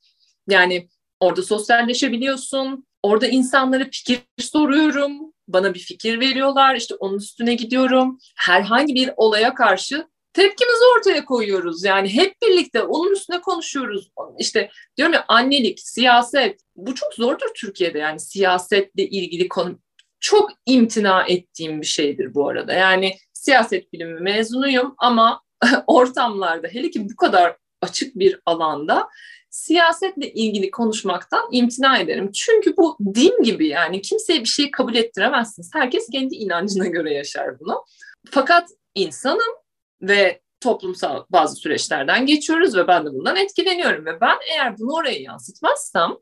Yani 0.48 0.88
orada 1.20 1.42
sosyalleşebiliyorsun. 1.42 2.86
Orada 3.04 3.28
insanlara 3.28 3.84
fikir 3.84 4.20
soruyorum. 4.40 5.34
Bana 5.48 5.74
bir 5.74 5.80
fikir 5.80 6.20
veriyorlar. 6.20 6.76
İşte 6.76 6.96
onun 6.96 7.18
üstüne 7.18 7.56
gidiyorum. 7.56 8.18
Herhangi 8.36 8.96
bir 8.96 9.10
olaya 9.18 9.54
karşı 9.54 10.08
tepkimizi 10.34 10.84
ortaya 10.98 11.26
koyuyoruz. 11.26 11.84
Yani 11.84 12.14
hep 12.14 12.42
birlikte 12.42 12.82
onun 12.82 13.12
üstüne 13.12 13.42
konuşuyoruz. 13.42 14.12
İşte 14.40 14.70
diyorum 14.98 15.14
ya 15.14 15.26
annelik, 15.28 15.80
siyaset 15.80 16.60
bu 16.76 16.96
çok 16.96 17.14
zordur 17.14 17.48
Türkiye'de 17.56 18.00
yani 18.00 18.20
siyasetle 18.20 19.04
ilgili 19.04 19.48
konu 19.48 19.80
çok 20.20 20.50
imtina 20.66 21.24
ettiğim 21.28 21.82
bir 21.82 21.86
şeydir 21.86 22.34
bu 22.34 22.50
arada. 22.50 22.74
Yani 22.74 23.16
siyaset 23.34 23.94
bilimi 23.94 24.20
mezunuyum 24.20 24.96
ama 24.98 25.42
ortamlarda 25.88 26.68
hele 26.68 26.90
ki 26.90 27.10
bu 27.10 27.16
kadar 27.16 27.58
açık 27.82 28.16
bir 28.16 28.40
alanda 28.46 29.10
siyasetle 29.50 30.34
ilgili 30.34 30.72
konuşmaktan 30.72 31.50
imtina 31.52 32.00
ederim. 32.00 32.32
Çünkü 32.32 32.78
bu 32.78 32.98
din 33.16 33.44
gibi 33.44 33.68
yani 33.68 34.02
kimseye 34.02 34.40
bir 34.40 34.46
şey 34.46 34.72
kabul 34.72 34.96
ettiremezsiniz. 34.96 35.70
Herkes 35.74 36.08
kendi 36.12 36.36
inancına 36.36 36.88
göre 36.88 37.14
yaşar 37.14 37.60
bunu. 37.60 37.86
Fakat 38.32 38.70
insanım 38.96 39.63
ve 40.04 40.42
toplumsal 40.62 41.24
bazı 41.30 41.56
süreçlerden 41.56 42.26
geçiyoruz 42.26 42.76
ve 42.76 42.88
ben 42.88 43.06
de 43.06 43.14
bundan 43.14 43.36
etkileniyorum 43.36 44.06
ve 44.06 44.22
ben 44.22 44.38
eğer 44.52 44.80
bunu 44.80 44.94
oraya 44.94 45.20
yansıtmazsam 45.20 46.20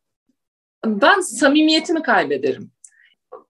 ben 0.85 1.19
samimiyetimi 1.19 2.03
kaybederim. 2.03 2.71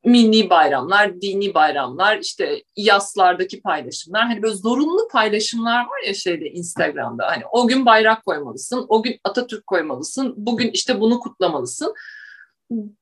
Milli 0.05 0.49
bayramlar, 0.49 1.21
dini 1.21 1.53
bayramlar, 1.53 2.17
işte 2.17 2.63
yaslardaki 2.75 3.61
paylaşımlar, 3.61 4.21
hani 4.23 4.41
böyle 4.41 4.55
zorunlu 4.55 5.07
paylaşımlar 5.11 5.79
var 5.79 6.07
ya 6.07 6.13
şeyde 6.13 6.49
Instagram'da. 6.49 7.27
Hani 7.27 7.43
o 7.51 7.67
gün 7.67 7.85
bayrak 7.85 8.25
koymalısın, 8.25 8.85
o 8.89 9.03
gün 9.03 9.19
Atatürk 9.23 9.67
koymalısın, 9.67 10.33
bugün 10.37 10.71
işte 10.71 10.99
bunu 10.99 11.19
kutlamalısın. 11.19 11.93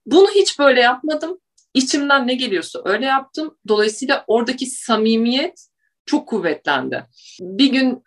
Bunu 0.06 0.28
hiç 0.36 0.60
böyle 0.60 0.82
yapmadım. 0.82 1.40
İçimden 1.74 2.28
ne 2.28 2.34
geliyorsa 2.34 2.82
öyle 2.86 3.06
yaptım. 3.06 3.58
Dolayısıyla 3.68 4.24
oradaki 4.28 4.66
samimiyet 4.66 5.69
çok 6.10 6.28
kuvvetlendi. 6.28 7.06
Bir 7.42 7.72
gün 7.72 8.04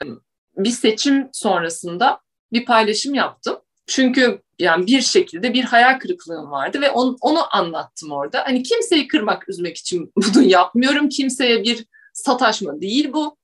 bir 0.56 0.70
seçim 0.70 1.28
sonrasında 1.32 2.20
bir 2.52 2.64
paylaşım 2.64 3.14
yaptım. 3.14 3.58
Çünkü 3.86 4.42
yani 4.58 4.86
bir 4.86 5.00
şekilde 5.00 5.54
bir 5.54 5.64
hayal 5.64 5.98
kırıklığım 5.98 6.50
vardı 6.50 6.80
ve 6.80 6.90
on, 6.90 7.16
onu 7.20 7.56
anlattım 7.56 8.12
orada. 8.12 8.44
Hani 8.44 8.62
kimseyi 8.62 9.08
kırmak, 9.08 9.48
üzmek 9.48 9.76
için 9.76 10.12
bunu 10.16 10.42
yapmıyorum. 10.42 11.08
Kimseye 11.08 11.62
bir 11.62 11.86
sataşma 12.12 12.80
değil 12.80 13.12
bu. 13.12 13.36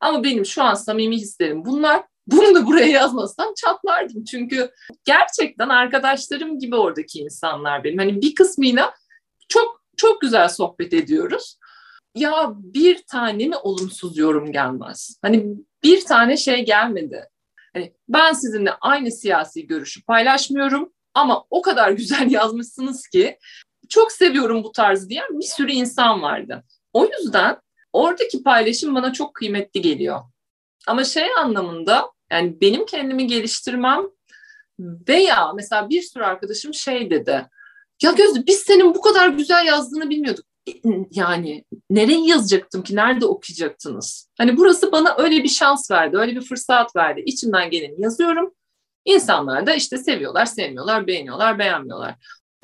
Ama 0.00 0.24
benim 0.24 0.46
şu 0.46 0.62
an 0.62 0.74
samimi 0.74 1.16
hislerim 1.16 1.64
bunlar. 1.64 2.04
Bunu 2.26 2.54
da 2.54 2.66
buraya 2.66 2.86
yazmasam 2.86 3.54
çatlardım. 3.56 4.24
Çünkü 4.24 4.70
gerçekten 5.04 5.68
arkadaşlarım 5.68 6.58
gibi 6.58 6.76
oradaki 6.76 7.18
insanlar 7.18 7.84
benim. 7.84 7.98
Hani 7.98 8.22
bir 8.22 8.34
kısmıyla 8.34 8.94
çok 9.48 9.84
çok 9.96 10.20
güzel 10.20 10.48
sohbet 10.48 10.92
ediyoruz 10.92 11.58
ya 12.14 12.52
bir 12.56 13.02
tane 13.02 13.48
mi 13.48 13.56
olumsuz 13.56 14.18
yorum 14.18 14.52
gelmez? 14.52 15.18
Hani 15.22 15.46
bir 15.82 16.04
tane 16.04 16.36
şey 16.36 16.64
gelmedi. 16.64 17.28
Hani 17.74 17.92
ben 18.08 18.32
sizinle 18.32 18.72
aynı 18.80 19.10
siyasi 19.10 19.66
görüşü 19.66 20.04
paylaşmıyorum 20.04 20.92
ama 21.14 21.44
o 21.50 21.62
kadar 21.62 21.90
güzel 21.92 22.30
yazmışsınız 22.30 23.08
ki 23.08 23.38
çok 23.88 24.12
seviyorum 24.12 24.64
bu 24.64 24.72
tarzı 24.72 25.08
diyen 25.08 25.40
bir 25.40 25.44
sürü 25.44 25.72
insan 25.72 26.22
vardı. 26.22 26.64
O 26.92 27.06
yüzden 27.06 27.56
oradaki 27.92 28.42
paylaşım 28.42 28.94
bana 28.94 29.12
çok 29.12 29.34
kıymetli 29.34 29.80
geliyor. 29.80 30.20
Ama 30.86 31.04
şey 31.04 31.26
anlamında 31.38 32.10
yani 32.32 32.60
benim 32.60 32.86
kendimi 32.86 33.26
geliştirmem 33.26 34.02
veya 34.78 35.52
mesela 35.52 35.88
bir 35.88 36.02
sürü 36.02 36.24
arkadaşım 36.24 36.74
şey 36.74 37.10
dedi. 37.10 37.46
Ya 38.02 38.12
Gözde 38.12 38.46
biz 38.46 38.58
senin 38.58 38.94
bu 38.94 39.00
kadar 39.00 39.28
güzel 39.28 39.66
yazdığını 39.66 40.10
bilmiyorduk 40.10 40.51
yani 41.10 41.64
nereye 41.90 42.26
yazacaktım 42.26 42.82
ki? 42.82 42.96
Nerede 42.96 43.26
okuyacaktınız? 43.26 44.28
Hani 44.38 44.56
burası 44.56 44.92
bana 44.92 45.16
öyle 45.18 45.44
bir 45.44 45.48
şans 45.48 45.90
verdi, 45.90 46.16
öyle 46.16 46.36
bir 46.36 46.40
fırsat 46.40 46.96
verdi. 46.96 47.22
İçimden 47.26 47.70
geleni 47.70 48.02
yazıyorum. 48.02 48.54
İnsanlar 49.04 49.66
da 49.66 49.74
işte 49.74 49.98
seviyorlar, 49.98 50.46
sevmiyorlar, 50.46 51.06
beğeniyorlar, 51.06 51.58
beğenmiyorlar. 51.58 52.14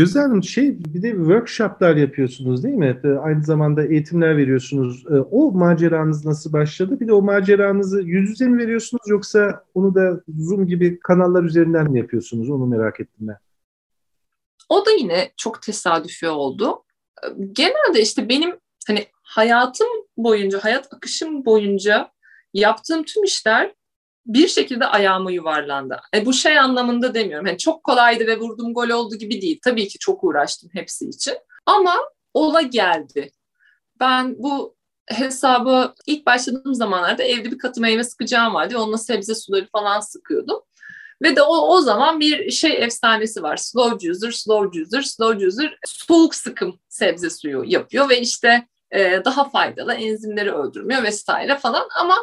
Güzel 0.01 0.23
Hanım 0.23 0.45
şey 0.45 0.79
bir 0.79 1.03
de 1.03 1.11
workshoplar 1.11 1.97
yapıyorsunuz 1.97 2.65
değil 2.65 2.75
mi? 2.75 3.01
Ee, 3.05 3.09
aynı 3.09 3.45
zamanda 3.45 3.87
eğitimler 3.87 4.37
veriyorsunuz. 4.37 5.05
Ee, 5.11 5.15
o 5.15 5.53
maceranız 5.53 6.25
nasıl 6.25 6.53
başladı? 6.53 7.01
Bir 7.01 7.09
de 7.09 7.13
o 7.13 7.23
maceranızı 7.23 8.03
yüz 8.03 8.31
yüze 8.31 8.49
mi 8.49 8.59
veriyorsunuz 8.59 9.03
yoksa 9.09 9.65
onu 9.75 9.95
da 9.95 10.23
Zoom 10.39 10.67
gibi 10.67 11.01
kanallar 11.01 11.45
üzerinden 11.45 11.91
mi 11.91 11.99
yapıyorsunuz? 11.99 12.51
Onu 12.51 12.67
merak 12.67 13.01
ettim 13.01 13.29
ben. 13.29 13.37
O 14.69 14.87
da 14.87 14.91
yine 14.91 15.33
çok 15.37 15.63
tesadüfi 15.63 16.29
oldu 16.29 16.85
genelde 17.53 18.03
işte 18.03 18.29
benim 18.29 18.61
hani 18.87 19.07
hayatım 19.23 19.89
boyunca, 20.17 20.65
hayat 20.65 20.95
akışım 20.95 21.45
boyunca 21.45 22.11
yaptığım 22.55 23.05
tüm 23.05 23.25
işler 23.25 23.75
bir 24.27 24.49
şekilde 24.49 24.87
ayağıma 24.87 25.31
yuvarlandı. 25.31 26.01
E, 26.15 26.27
bu 26.27 26.33
şey 26.33 26.59
anlamında 26.59 27.15
demiyorum. 27.15 27.47
Yani 27.47 27.59
çok 27.59 27.85
kolaydı 27.85 28.27
ve 28.27 28.39
vurdum 28.39 28.75
gol 28.75 28.89
oldu 28.89 29.17
gibi 29.17 29.43
değil. 29.43 29.59
Tabii 29.65 29.89
ki 29.89 29.99
çok 29.99 30.25
uğraştım 30.25 30.71
hepsi 30.73 31.09
için. 31.09 31.35
Ama 31.67 31.97
ola 32.35 32.63
geldi. 32.63 33.31
Ben 34.01 34.35
bu 34.39 34.77
hesabı 35.07 35.95
ilk 36.07 36.27
başladığım 36.27 36.75
zamanlarda 36.75 37.23
evde 37.23 37.51
bir 37.51 37.59
katı 37.59 37.81
meyve 37.81 38.05
sıkacağım 38.05 38.55
vardı. 38.55 38.79
Onunla 38.79 38.99
sebze 38.99 39.35
suları 39.35 39.67
falan 39.73 40.01
sıkıyordum. 40.01 40.61
Ve 41.23 41.37
de 41.37 41.43
o, 41.43 41.77
o 41.77 41.81
zaman 41.81 42.21
bir 42.21 42.51
şey 42.51 42.85
efsanesi 42.85 43.43
var. 43.43 43.57
Slow 43.57 44.07
juicer, 44.07 44.31
slow 44.31 44.79
juicer, 44.79 45.03
slow 45.03 45.41
juicer 45.41 45.79
soğuk 45.87 46.35
sıkım 46.35 46.81
sebze 46.89 47.31
suyu 47.31 47.65
yapıyor 47.67 48.09
ve 48.09 48.21
işte 48.21 48.67
e, 48.91 49.25
daha 49.25 49.51
faydalı 49.51 49.95
enzimleri 49.95 50.53
öldürmüyor 50.53 51.03
vesaire 51.03 51.57
falan 51.57 51.89
ama 52.01 52.17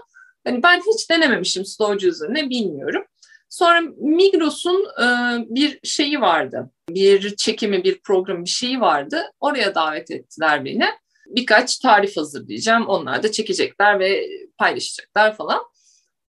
hani 0.44 0.64
ben 0.64 0.80
hiç 0.80 1.10
denememişim 1.10 1.66
slow 1.66 2.00
juicer 2.00 2.34
ne 2.34 2.50
bilmiyorum. 2.50 3.04
Sonra 3.50 3.82
Migros'un 3.98 4.86
e, 5.02 5.06
bir 5.50 5.80
şeyi 5.84 6.22
vardı. 6.22 6.72
Bir 6.90 7.36
çekimi, 7.36 7.84
bir 7.84 8.02
program 8.02 8.44
bir 8.46 8.50
şeyi 8.50 8.82
vardı. 8.82 9.24
Oraya 9.40 9.76
davet 9.76 10.12
ettiler 10.12 10.66
beni. 10.66 10.86
Birkaç 11.28 11.78
tarif 11.80 12.18
hazırlayacağım. 12.18 12.88
Onlar 12.88 13.24
da 13.24 13.32
çekecekler 13.32 14.00
ve 14.00 14.30
paylaşacaklar 14.58 15.38
falan. 15.38 15.64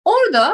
Orada 0.06 0.54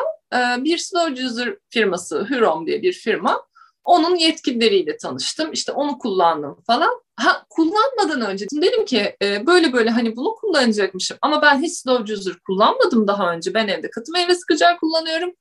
bir 0.57 0.77
slow 0.77 1.25
user 1.25 1.57
firması, 1.69 2.27
Hurom 2.29 2.67
diye 2.67 2.81
bir 2.81 2.93
firma 2.93 3.45
Onun 3.83 4.15
yetkilileriyle 4.15 4.97
tanıştım. 4.97 5.51
İşte 5.51 5.71
onu 5.71 5.97
kullandım 5.97 6.57
falan. 6.67 7.01
Ha 7.15 7.45
kullanmadan 7.49 8.21
önce 8.31 8.45
dedim 8.61 8.85
ki 8.85 9.15
e, 9.21 9.47
böyle 9.47 9.73
böyle 9.73 9.89
hani 9.89 10.15
bunu 10.15 10.35
kullanacakmışım. 10.35 11.17
Ama 11.21 11.41
ben 11.41 11.61
hiç 11.61 11.73
slow 11.73 12.15
juicer 12.15 12.33
kullanmadım 12.47 13.07
daha 13.07 13.33
önce. 13.33 13.53
Ben 13.53 13.67
evde 13.67 13.89
katı 13.89 14.11
meyve 14.11 14.35
sıkacağı 14.35 14.77
kullanıyorum. 14.77 15.33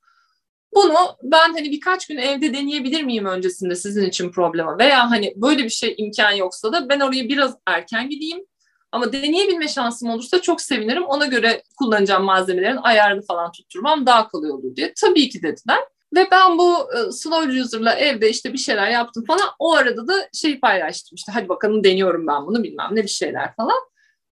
Bunu 0.75 0.95
ben 1.23 1.53
hani 1.53 1.71
birkaç 1.71 2.07
gün 2.07 2.17
evde 2.17 2.53
deneyebilir 2.53 3.03
miyim 3.03 3.25
öncesinde 3.25 3.75
sizin 3.75 4.05
için 4.05 4.31
problema 4.31 4.77
veya 4.77 5.11
hani 5.11 5.33
böyle 5.35 5.63
bir 5.63 5.69
şey 5.69 5.95
imkan 5.97 6.31
yoksa 6.31 6.73
da 6.73 6.89
ben 6.89 6.99
oraya 6.99 7.29
biraz 7.29 7.55
erken 7.67 8.09
gideyim. 8.09 8.45
Ama 8.93 9.13
deneyebilme 9.13 9.67
şansım 9.67 10.09
olursa 10.09 10.41
çok 10.41 10.61
sevinirim. 10.61 11.03
Ona 11.03 11.25
göre 11.25 11.63
kullanacağım 11.77 12.23
malzemelerin 12.23 12.77
ayarını 12.77 13.21
falan 13.21 13.51
tutturmam 13.51 14.05
daha 14.05 14.27
kolay 14.27 14.51
olur 14.51 14.75
diye. 14.75 14.93
Tabii 15.01 15.29
ki 15.29 15.43
dediler. 15.43 15.79
Ve 16.15 16.27
ben 16.31 16.57
bu 16.57 16.75
e, 16.93 17.11
slow 17.11 17.61
user'la 17.61 17.93
evde 17.93 18.29
işte 18.29 18.53
bir 18.53 18.57
şeyler 18.57 18.89
yaptım 18.89 19.23
falan. 19.25 19.49
O 19.59 19.73
arada 19.73 20.07
da 20.07 20.13
şey 20.33 20.59
paylaştım 20.59 21.15
işte 21.15 21.31
hadi 21.31 21.49
bakalım 21.49 21.83
deniyorum 21.83 22.27
ben 22.27 22.45
bunu 22.45 22.63
bilmem 22.63 22.89
ne 22.91 23.03
bir 23.03 23.07
şeyler 23.07 23.55
falan. 23.55 23.79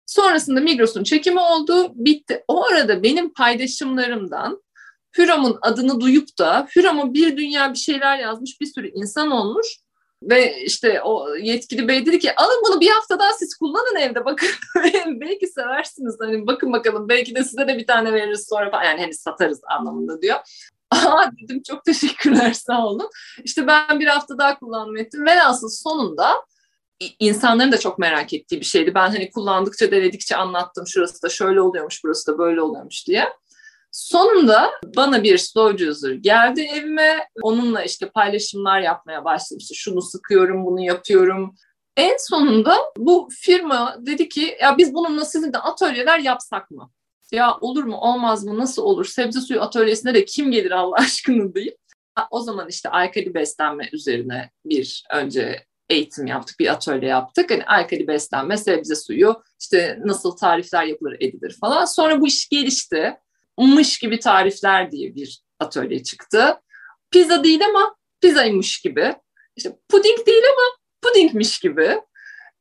Sonrasında 0.05 0.59
Migros'un 0.59 1.03
çekimi 1.03 1.39
oldu, 1.39 1.91
bitti. 1.95 2.43
O 2.47 2.65
arada 2.65 3.03
benim 3.03 3.33
paylaşımlarımdan 3.33 4.63
Hürom'un 5.17 5.57
adını 5.61 6.01
duyup 6.01 6.37
da 6.39 6.67
Hürom'a 6.75 7.13
bir 7.13 7.37
dünya 7.37 7.73
bir 7.73 7.77
şeyler 7.79 8.19
yazmış 8.19 8.61
bir 8.61 8.65
sürü 8.65 8.87
insan 8.87 9.31
olmuş. 9.31 9.67
Ve 10.23 10.61
işte 10.61 11.01
o 11.01 11.35
yetkili 11.35 11.87
bey 11.87 12.05
dedi 12.05 12.19
ki 12.19 12.35
alın 12.35 12.63
bunu 12.67 12.81
bir 12.81 12.89
hafta 12.89 13.19
daha 13.19 13.33
siz 13.33 13.55
kullanın 13.55 13.95
evde 13.95 14.25
bakın 14.25 14.49
belki 15.21 15.47
seversiniz 15.47 16.15
hani 16.19 16.47
bakın 16.47 16.73
bakalım 16.73 17.09
belki 17.09 17.35
de 17.35 17.43
size 17.43 17.67
de 17.67 17.77
bir 17.77 17.87
tane 17.87 18.13
veririz 18.13 18.47
sonra 18.49 18.71
falan 18.71 18.83
yani 18.83 19.01
hani 19.01 19.13
satarız 19.13 19.61
anlamında 19.63 20.21
diyor. 20.21 20.37
Aa 20.91 21.31
dedim 21.41 21.61
çok 21.67 21.85
teşekkürler 21.85 22.53
sağ 22.53 22.85
olun. 22.85 23.09
İşte 23.43 23.67
ben 23.67 23.99
bir 23.99 24.07
hafta 24.07 24.37
daha 24.37 24.59
kullanma 24.59 24.99
ettim. 24.99 25.25
Velhasıl 25.25 25.69
sonunda 25.69 26.45
insanların 27.19 27.71
da 27.71 27.79
çok 27.79 27.99
merak 27.99 28.33
ettiği 28.33 28.59
bir 28.59 28.65
şeydi. 28.65 28.95
Ben 28.95 29.09
hani 29.09 29.31
kullandıkça 29.31 29.91
denedikçe 29.91 30.35
anlattım. 30.35 30.87
Şurası 30.87 31.23
da 31.23 31.29
şöyle 31.29 31.61
oluyormuş, 31.61 32.03
burası 32.03 32.33
da 32.33 32.37
böyle 32.37 32.61
oluyormuş 32.61 33.07
diye. 33.07 33.29
Sonunda 33.91 34.71
bana 34.95 35.23
bir 35.23 35.37
slow 35.37 35.89
user 35.89 36.11
geldi 36.11 36.61
evime. 36.61 37.27
Onunla 37.41 37.83
işte 37.83 38.09
paylaşımlar 38.09 38.81
yapmaya 38.81 39.25
başladım. 39.25 39.57
İşte 39.61 39.75
şunu 39.75 40.01
sıkıyorum, 40.01 40.65
bunu 40.65 40.81
yapıyorum. 40.81 41.55
En 41.97 42.17
sonunda 42.19 42.77
bu 42.97 43.29
firma 43.39 43.97
dedi 43.99 44.29
ki 44.29 44.57
ya 44.61 44.77
biz 44.77 44.93
bununla 44.93 45.25
sizin 45.25 45.53
de 45.53 45.57
atölyeler 45.57 46.19
yapsak 46.19 46.71
mı? 46.71 46.91
Ya 47.31 47.57
olur 47.61 47.83
mu 47.83 47.97
olmaz 47.97 48.43
mı 48.43 48.57
nasıl 48.57 48.83
olur? 48.83 49.05
Sebze 49.05 49.41
suyu 49.41 49.61
atölyesine 49.61 50.13
de 50.13 50.25
kim 50.25 50.51
gelir 50.51 50.71
Allah 50.71 50.95
aşkına 50.95 51.55
deyip 51.55 51.77
o 52.31 52.39
zaman 52.39 52.69
işte 52.69 52.89
alkali 52.89 53.33
beslenme 53.33 53.89
üzerine 53.93 54.49
bir 54.65 55.03
önce 55.13 55.65
eğitim 55.89 56.27
yaptık, 56.27 56.59
bir 56.59 56.67
atölye 56.67 57.09
yaptık. 57.09 57.51
Hani 57.51 57.65
alkali 57.65 58.07
beslenme, 58.07 58.57
sebze 58.57 58.95
suyu, 58.95 59.43
işte 59.59 59.99
nasıl 60.05 60.37
tarifler 60.37 60.83
yapılır, 60.83 61.17
edilir 61.19 61.57
falan. 61.61 61.85
Sonra 61.85 62.21
bu 62.21 62.27
iş 62.27 62.49
gelişti 62.49 63.17
mış 63.67 63.99
gibi 63.99 64.19
tarifler 64.19 64.91
diye 64.91 65.15
bir 65.15 65.41
atölye 65.59 66.03
çıktı. 66.03 66.59
Pizza 67.11 67.43
değil 67.43 67.61
ama 67.69 67.95
pizzaymış 68.21 68.81
gibi. 68.81 69.15
İşte 69.55 69.77
puding 69.89 70.27
değil 70.27 70.43
ama 70.53 70.77
pudingmiş 71.01 71.59
gibi. 71.59 72.01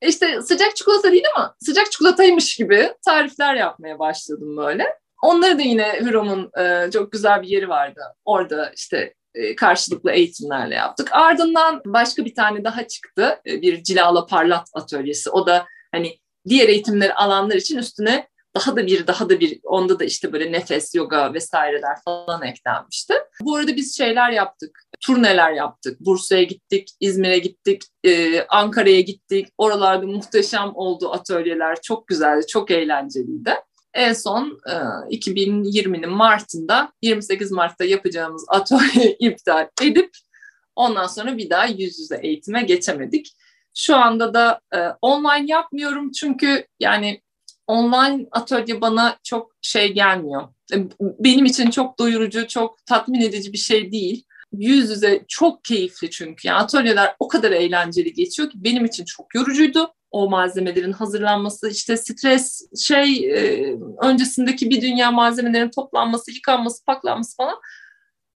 İşte 0.03 0.43
sıcak 0.43 0.77
çikolata 0.77 1.13
değil 1.13 1.25
ama 1.37 1.55
sıcak 1.61 1.93
çikolataymış 1.93 2.57
gibi 2.57 2.93
tarifler 3.05 3.55
yapmaya 3.55 3.99
başladım 3.99 4.57
böyle. 4.57 4.87
Onları 5.23 5.59
da 5.59 5.63
yine 5.63 6.01
Hürom'un 6.01 6.51
e, 6.59 6.91
çok 6.91 7.13
güzel 7.13 7.43
bir 7.43 7.49
yeri 7.49 7.69
vardı. 7.69 8.01
Orada 8.25 8.73
işte 8.77 9.15
e, 9.35 9.57
karşılıklı 9.57 10.11
eğitimlerle 10.11 10.75
yaptık. 10.75 11.09
Ardından 11.13 11.83
başka 11.87 12.25
bir 12.25 12.35
tane 12.35 12.65
daha 12.65 12.89
çıktı. 12.89 13.41
E, 13.47 13.63
bir 13.63 13.83
Cilala 13.83 14.27
Parlat 14.27 14.69
atölyesi. 14.75 15.31
O 15.31 15.47
da 15.47 15.67
hani 15.93 16.19
diğer 16.49 16.69
eğitimleri 16.69 17.15
alanlar 17.15 17.57
için 17.57 17.79
üstüne 17.79 18.29
daha 18.55 18.77
da 18.77 18.87
bir 18.87 19.07
daha 19.07 19.29
da 19.29 19.41
bir 19.41 19.61
onda 19.65 19.99
da 19.99 20.05
işte 20.05 20.33
böyle 20.33 20.53
nefes, 20.53 20.95
yoga 20.95 21.35
vesaireler 21.35 21.97
falan 22.05 22.43
eklenmişti. 22.43 23.15
Bu 23.41 23.57
arada 23.57 23.77
biz 23.77 23.97
şeyler 23.97 24.31
yaptık, 24.31 24.85
turneler 25.01 25.53
yaptık. 25.53 26.01
Bursa'ya 26.01 26.43
gittik, 26.43 26.89
İzmir'e 27.01 27.39
gittik, 27.39 27.83
e, 28.05 28.43
Ankara'ya 28.47 29.01
gittik. 29.01 29.49
Oralarda 29.59 30.07
muhteşem 30.07 30.71
oldu 30.75 31.13
atölyeler. 31.13 31.83
Çok 31.83 32.09
güzeldi, 32.09 32.47
çok 32.47 32.71
eğlenceliydi. 32.71 33.55
En 33.95 34.13
son 34.13 34.61
e, 34.69 34.73
2020'nin 35.17 36.11
Mart'ında 36.11 36.93
28 37.03 37.53
Mart'ta 37.53 37.85
yapacağımız 37.85 38.45
atölye 38.49 39.17
iptal 39.19 39.69
edip 39.83 40.11
ondan 40.77 41.07
sonra 41.07 41.37
bir 41.37 41.51
daha 41.51 41.67
yüz 41.67 42.01
yüze 42.01 42.21
eğitime 42.23 42.63
geçemedik. 42.63 43.33
Şu 43.75 43.97
anda 43.97 44.35
da 44.35 44.61
e, 44.75 44.79
online 45.03 45.45
yapmıyorum 45.47 46.13
çünkü 46.13 46.67
yani 46.81 47.23
online 47.71 48.27
atölye 48.33 48.81
bana 48.81 49.17
çok 49.25 49.53
şey 49.63 49.93
gelmiyor. 49.93 50.49
E, 50.73 50.77
benim 51.01 51.45
için 51.45 51.71
çok 51.71 51.99
doyurucu, 51.99 52.49
çok 52.49 52.87
tatmin 52.87 53.21
edici 53.21 53.53
bir 53.53 53.59
şey 53.59 53.93
değil. 53.93 54.25
Yüz 54.53 54.91
yüze 54.91 55.25
çok 55.29 55.65
keyifli 55.65 56.11
çünkü. 56.11 56.49
Yani 56.49 56.59
atölyeler 56.59 57.15
o 57.19 57.29
kadar 57.29 57.51
eğlenceli 57.51 58.13
geçiyor 58.13 58.51
ki 58.51 58.65
benim 58.65 58.85
için 58.85 59.05
çok 59.05 59.35
yorucuydu. 59.35 59.95
O 60.11 60.31
malzemelerin 60.31 60.93
hazırlanması, 60.93 61.71
işte 61.71 61.97
stres, 61.97 62.63
şey 62.87 63.31
e, 63.33 63.75
öncesindeki 64.03 64.71
bir 64.71 64.81
dünya 64.83 65.11
malzemelerin 65.11 65.71
toplanması, 65.71 66.31
yıkanması, 66.31 66.85
paklanması 66.85 67.37
falan. 67.37 67.57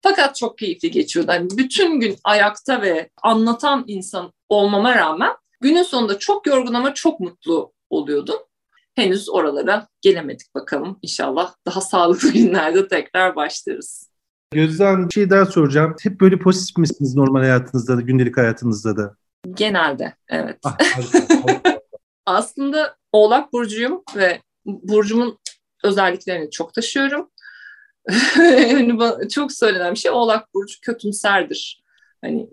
Fakat 0.03 0.37
çok 0.37 0.59
keyifli 0.59 0.91
geçiyordu. 0.91 1.33
Yani 1.33 1.49
bütün 1.57 2.01
gün 2.01 2.17
ayakta 2.25 2.83
ve 2.83 3.11
anlatan 3.23 3.85
insan 3.87 4.33
olmama 4.49 4.95
rağmen 4.95 5.33
günün 5.61 5.83
sonunda 5.83 6.19
çok 6.19 6.47
yorgun 6.47 6.75
ama 6.75 6.95
çok 6.95 7.21
mutlu 7.21 7.73
oluyordum 7.91 8.39
henüz 9.01 9.29
oralara 9.29 9.87
gelemedik 10.01 10.55
bakalım. 10.55 10.99
İnşallah 11.03 11.55
daha 11.67 11.81
sağlıklı 11.81 12.31
günlerde 12.33 12.89
tekrar 12.89 13.37
başlarız. 13.37 14.11
Gözden 14.53 15.09
bir 15.09 15.13
şey 15.13 15.31
daha 15.31 15.47
soracağım. 15.47 15.97
Hep 16.03 16.21
böyle 16.21 16.39
pozitif 16.39 16.77
misiniz 16.77 17.17
normal 17.17 17.41
hayatınızda 17.41 17.97
da, 17.97 18.01
gündelik 18.01 18.37
hayatınızda 18.37 18.97
da? 18.97 19.17
Genelde, 19.55 20.15
evet. 20.29 20.59
Ah, 20.65 20.77
Aslında 22.27 22.97
Oğlak 23.13 23.53
Burcu'yum 23.53 24.03
ve 24.17 24.41
Burcu'mun 24.67 25.39
özelliklerini 25.85 26.51
çok 26.51 26.75
taşıyorum. 26.75 27.31
yani 28.39 28.99
çok 29.29 29.53
söylenen 29.53 29.95
bir 29.95 29.99
şey 29.99 30.11
Oğlak 30.11 30.55
Burcu 30.55 30.75
kötümserdir. 30.83 31.83
Hani 32.21 32.51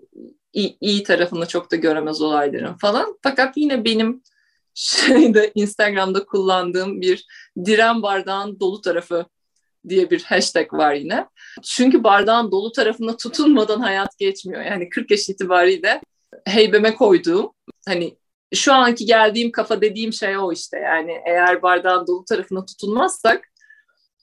iyi, 0.52 0.76
iyi 0.80 1.02
tarafını 1.02 1.46
çok 1.46 1.70
da 1.70 1.76
göremez 1.76 2.20
olayların 2.22 2.76
falan. 2.76 3.18
Fakat 3.22 3.56
yine 3.56 3.84
benim 3.84 4.22
şeyde 4.78 5.52
Instagram'da 5.54 6.24
kullandığım 6.24 7.00
bir 7.00 7.26
diren 7.64 8.02
bardağın 8.02 8.60
dolu 8.60 8.80
tarafı 8.80 9.26
diye 9.88 10.10
bir 10.10 10.22
hashtag 10.22 10.74
var 10.74 10.94
yine. 10.94 11.28
Çünkü 11.62 12.04
bardağın 12.04 12.50
dolu 12.50 12.72
tarafına 12.72 13.16
tutunmadan 13.16 13.80
hayat 13.80 14.18
geçmiyor. 14.18 14.62
Yani 14.62 14.88
40 14.88 15.10
yaş 15.10 15.28
itibariyle 15.28 16.00
heybeme 16.44 16.94
koyduğum 16.94 17.52
hani 17.86 18.18
şu 18.54 18.72
anki 18.72 19.06
geldiğim 19.06 19.52
kafa 19.52 19.80
dediğim 19.80 20.12
şey 20.12 20.38
o 20.38 20.52
işte. 20.52 20.78
Yani 20.78 21.22
eğer 21.26 21.62
bardağın 21.62 22.06
dolu 22.06 22.24
tarafına 22.24 22.64
tutunmazsak 22.64 23.48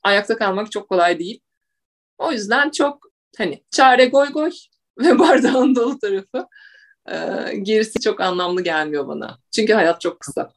ayakta 0.03 0.37
kalmak 0.37 0.71
çok 0.71 0.89
kolay 0.89 1.19
değil. 1.19 1.41
O 2.17 2.31
yüzden 2.31 2.69
çok 2.69 3.07
hani 3.37 3.63
çare 3.71 4.05
goy 4.05 4.27
goy 4.29 4.51
ve 4.99 5.19
bardağın 5.19 5.75
dolu 5.75 5.99
tarafı 5.99 6.47
e, 7.11 7.17
gerisi 7.57 7.99
çok 7.99 8.21
anlamlı 8.21 8.61
gelmiyor 8.61 9.07
bana. 9.07 9.37
Çünkü 9.51 9.73
hayat 9.73 10.01
çok 10.01 10.19
kısa. 10.19 10.49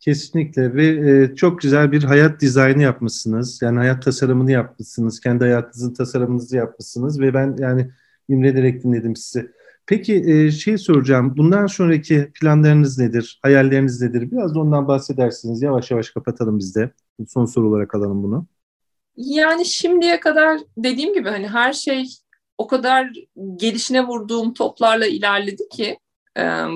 Kesinlikle 0.00 0.74
ve 0.74 0.86
e, 0.86 1.34
çok 1.34 1.60
güzel 1.60 1.92
bir 1.92 2.04
hayat 2.04 2.40
dizaynı 2.40 2.82
yapmışsınız. 2.82 3.62
Yani 3.62 3.78
hayat 3.78 4.02
tasarımını 4.02 4.50
yapmışsınız. 4.50 5.20
Kendi 5.20 5.44
hayatınızın 5.44 5.94
tasarımınızı 5.94 6.56
yapmışsınız 6.56 7.20
ve 7.20 7.34
ben 7.34 7.56
yani 7.58 7.90
imrederek 8.28 8.84
dinledim 8.84 9.16
sizi. 9.16 9.50
Peki 9.86 10.24
e, 10.26 10.50
şey 10.50 10.78
soracağım. 10.78 11.34
Bundan 11.36 11.66
sonraki 11.66 12.32
planlarınız 12.40 12.98
nedir? 12.98 13.40
Hayalleriniz 13.42 14.02
nedir? 14.02 14.30
Biraz 14.30 14.54
da 14.54 14.60
ondan 14.60 14.88
bahsedersiniz. 14.88 15.62
Yavaş 15.62 15.90
yavaş 15.90 16.10
kapatalım 16.10 16.58
biz 16.58 16.76
de. 16.76 16.90
Son 17.28 17.44
soru 17.44 17.68
olarak 17.68 17.94
alalım 17.94 18.22
bunu. 18.22 18.46
Yani 19.16 19.66
şimdiye 19.66 20.20
kadar 20.20 20.60
dediğim 20.76 21.14
gibi 21.14 21.28
hani 21.28 21.48
her 21.48 21.72
şey 21.72 22.06
o 22.58 22.66
kadar 22.66 23.10
gelişine 23.56 24.06
vurduğum 24.06 24.54
toplarla 24.54 25.06
ilerledi 25.06 25.68
ki 25.68 25.98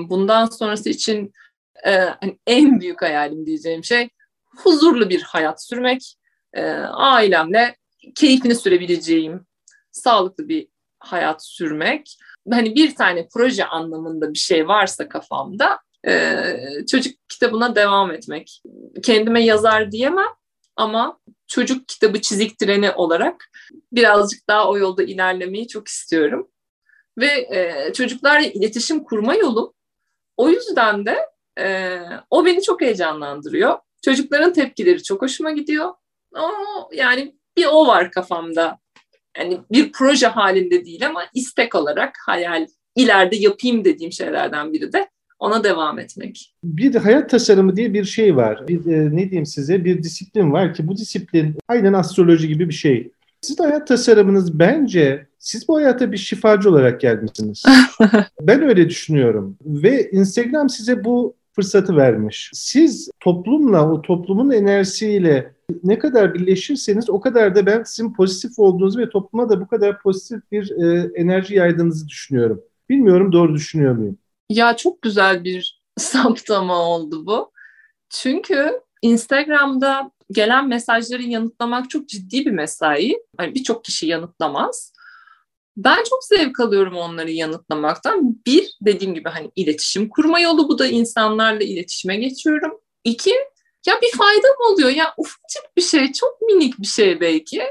bundan 0.09 0.45
sonrası 0.45 0.89
için 0.89 1.33
hani 2.19 2.39
en 2.47 2.79
büyük 2.79 3.01
hayalim 3.01 3.45
diyeceğim 3.45 3.83
şey 3.83 4.09
huzurlu 4.57 5.09
bir 5.09 5.21
hayat 5.21 5.63
sürmek, 5.63 6.15
ailemle 6.91 7.75
keyfini 8.15 8.55
sürebileceğim 8.55 9.45
sağlıklı 9.91 10.49
bir 10.49 10.67
hayat 10.99 11.45
sürmek. 11.45 12.17
Hani 12.51 12.75
bir 12.75 12.95
tane 12.95 13.27
proje 13.33 13.65
anlamında 13.65 14.33
bir 14.33 14.39
şey 14.39 14.67
varsa 14.67 15.09
kafamda 15.09 15.79
çocuk 16.91 17.29
kitabına 17.29 17.75
devam 17.75 18.11
etmek. 18.11 18.61
Kendime 19.03 19.43
yazar 19.43 19.91
diyemem 19.91 20.33
ama 20.75 21.19
çocuk 21.51 21.87
kitabı 21.87 22.21
çizik 22.21 22.59
treni 22.59 22.91
olarak 22.91 23.51
birazcık 23.91 24.47
daha 24.47 24.69
o 24.69 24.77
yolda 24.77 25.03
ilerlemeyi 25.03 25.67
çok 25.67 25.87
istiyorum. 25.87 26.47
ve 27.17 27.27
e, 27.27 27.93
çocuklarla 27.93 28.47
iletişim 28.47 29.03
kurma 29.03 29.35
yolum. 29.35 29.73
O 30.37 30.49
yüzden 30.49 31.05
de 31.05 31.17
e, 31.59 31.99
o 32.29 32.45
beni 32.45 32.61
çok 32.61 32.81
heyecanlandırıyor. 32.81 33.79
Çocukların 34.05 34.53
tepkileri 34.53 35.03
çok 35.03 35.21
hoşuma 35.21 35.51
gidiyor. 35.51 35.93
O, 36.35 36.49
yani 36.93 37.35
bir 37.57 37.65
o 37.65 37.87
var 37.87 38.11
kafamda. 38.11 38.79
Yani 39.37 39.61
bir 39.71 39.91
proje 39.91 40.27
halinde 40.27 40.85
değil 40.85 41.07
ama 41.07 41.25
istek 41.33 41.75
olarak 41.75 42.15
hayal 42.25 42.67
ileride 42.95 43.35
yapayım 43.35 43.85
dediğim 43.85 44.11
şeylerden 44.11 44.73
biri 44.73 44.93
de 44.93 45.09
ona 45.41 45.63
devam 45.63 45.99
etmek. 45.99 46.53
Bir 46.63 46.93
de 46.93 46.99
hayat 46.99 47.29
tasarımı 47.29 47.75
diye 47.75 47.93
bir 47.93 48.03
şey 48.03 48.35
var. 48.35 48.67
Bir, 48.67 48.85
e, 48.85 49.15
ne 49.15 49.29
diyeyim 49.29 49.45
size 49.45 49.85
bir 49.85 50.03
disiplin 50.03 50.51
var 50.51 50.73
ki 50.73 50.87
bu 50.87 50.97
disiplin 50.97 51.55
aynen 51.67 51.93
astroloji 51.93 52.47
gibi 52.47 52.69
bir 52.69 52.73
şey. 52.73 53.11
Sizin 53.41 53.63
hayat 53.63 53.87
tasarımınız 53.87 54.59
bence 54.59 55.27
siz 55.39 55.67
bu 55.67 55.75
hayata 55.75 56.11
bir 56.11 56.17
şifacı 56.17 56.69
olarak 56.69 57.01
gelmişsiniz. 57.01 57.63
ben 58.41 58.61
öyle 58.61 58.89
düşünüyorum. 58.89 59.57
Ve 59.65 60.11
Instagram 60.11 60.69
size 60.69 61.03
bu 61.03 61.35
fırsatı 61.53 61.95
vermiş. 61.95 62.51
Siz 62.53 63.09
toplumla, 63.19 63.91
o 63.91 64.01
toplumun 64.01 64.51
enerjisiyle 64.51 65.53
ne 65.83 65.99
kadar 65.99 66.33
birleşirseniz 66.33 67.09
o 67.09 67.19
kadar 67.19 67.55
da 67.55 67.65
ben 67.65 67.83
sizin 67.83 68.13
pozitif 68.13 68.59
olduğunuzu 68.59 68.99
ve 68.99 69.09
topluma 69.09 69.49
da 69.49 69.61
bu 69.61 69.67
kadar 69.67 70.01
pozitif 70.01 70.51
bir 70.51 70.71
e, 70.71 71.11
enerji 71.15 71.55
yaydığınızı 71.55 72.07
düşünüyorum. 72.07 72.61
Bilmiyorum 72.89 73.31
doğru 73.31 73.55
düşünüyor 73.55 73.95
muyum? 73.95 74.17
Ya 74.51 74.77
çok 74.77 75.01
güzel 75.01 75.43
bir 75.43 75.81
saptama 75.97 76.79
oldu 76.79 77.25
bu. 77.25 77.51
Çünkü 78.09 78.81
Instagram'da 79.01 80.11
gelen 80.31 80.67
mesajları 80.67 81.23
yanıtlamak 81.23 81.89
çok 81.89 82.09
ciddi 82.09 82.45
bir 82.45 82.51
mesai. 82.51 83.17
Yani 83.39 83.55
birçok 83.55 83.85
kişi 83.85 84.07
yanıtlamaz. 84.07 84.93
Ben 85.77 86.03
çok 86.09 86.23
zevk 86.23 86.59
alıyorum 86.59 86.97
onları 86.97 87.31
yanıtlamaktan. 87.31 88.35
Bir, 88.45 88.77
dediğim 88.81 89.13
gibi 89.13 89.29
hani 89.29 89.51
iletişim 89.55 90.09
kurma 90.09 90.39
yolu 90.39 90.69
bu 90.69 90.79
da 90.79 90.87
insanlarla 90.87 91.63
iletişime 91.63 92.15
geçiyorum. 92.15 92.79
İki, 93.03 93.35
ya 93.85 94.01
bir 94.01 94.17
faydam 94.17 94.55
oluyor. 94.71 94.89
Ya 94.89 95.13
ufacık 95.17 95.77
bir 95.77 95.81
şey, 95.81 96.11
çok 96.11 96.41
minik 96.41 96.79
bir 96.79 96.87
şey 96.87 97.21
belki. 97.21 97.63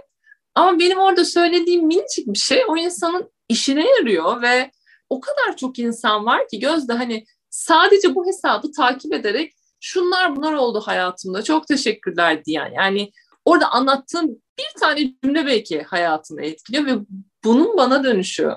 Ama 0.55 0.79
benim 0.79 0.99
orada 0.99 1.25
söylediğim 1.25 1.87
minicik 1.87 2.27
bir 2.27 2.39
şey 2.39 2.63
o 2.69 2.77
insanın 2.77 3.31
işine 3.49 3.91
yarıyor 3.91 4.43
ve 4.43 4.71
o 5.11 5.21
kadar 5.21 5.57
çok 5.57 5.79
insan 5.79 6.27
var 6.27 6.49
ki 6.49 6.59
gözde 6.59 6.93
hani 6.93 7.25
sadece 7.51 8.15
bu 8.15 8.27
hesabı 8.27 8.73
takip 8.73 9.15
ederek 9.15 9.53
şunlar 9.81 10.37
bunlar 10.37 10.53
oldu 10.53 10.81
hayatımda 10.81 11.43
çok 11.43 11.69
teşekkürler 11.69 12.45
diyen 12.45 12.73
yani 12.73 13.13
orada 13.45 13.69
anlattığım 13.71 14.43
bir 14.59 14.81
tane 14.81 15.15
cümle 15.25 15.47
belki 15.47 15.83
hayatını 15.83 16.43
etkiliyor 16.43 16.87
ve 16.87 16.99
bunun 17.45 17.77
bana 17.77 18.05
dönüşü 18.05 18.55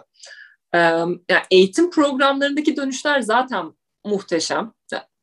yani 1.29 1.43
eğitim 1.51 1.91
programlarındaki 1.91 2.75
dönüşler 2.75 3.21
zaten 3.21 3.73
muhteşem. 4.05 4.73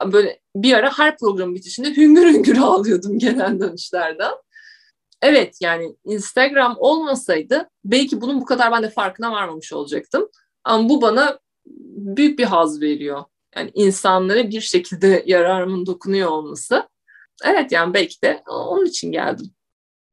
Böyle 0.05 0.41
bir 0.57 0.75
ara 0.75 0.99
her 0.99 1.19
programın 1.19 1.55
bitişinde 1.55 1.97
hüngür 1.97 2.35
hüngür 2.35 2.59
ağlıyordum 2.63 3.19
gelen 3.19 3.61
dönüşlerden. 3.61 4.33
Evet 5.23 5.57
yani 5.61 5.97
Instagram 6.05 6.77
olmasaydı 6.79 7.69
belki 7.85 8.21
bunun 8.21 8.41
bu 8.41 8.45
kadar 8.45 8.73
ben 8.73 8.83
de 8.83 8.91
farkına 8.91 9.33
varmamış 9.33 9.73
olacaktım. 9.73 10.29
Ama 10.65 10.89
bu 10.89 11.03
bana 11.03 11.39
büyük 11.97 12.39
bir 12.39 12.45
haz 12.45 12.81
veriyor. 12.81 13.25
Yani 13.57 13.71
insanlara 13.75 14.51
bir 14.51 14.61
şekilde 14.61 15.23
yararımın 15.27 15.87
dokunuyor 15.87 16.31
olması. 16.31 16.89
Evet 17.45 17.73
yani 17.73 17.95
belki 17.95 18.23
de 18.23 18.43
onun 18.49 18.87
için 18.87 19.13
geldim. 19.13 19.51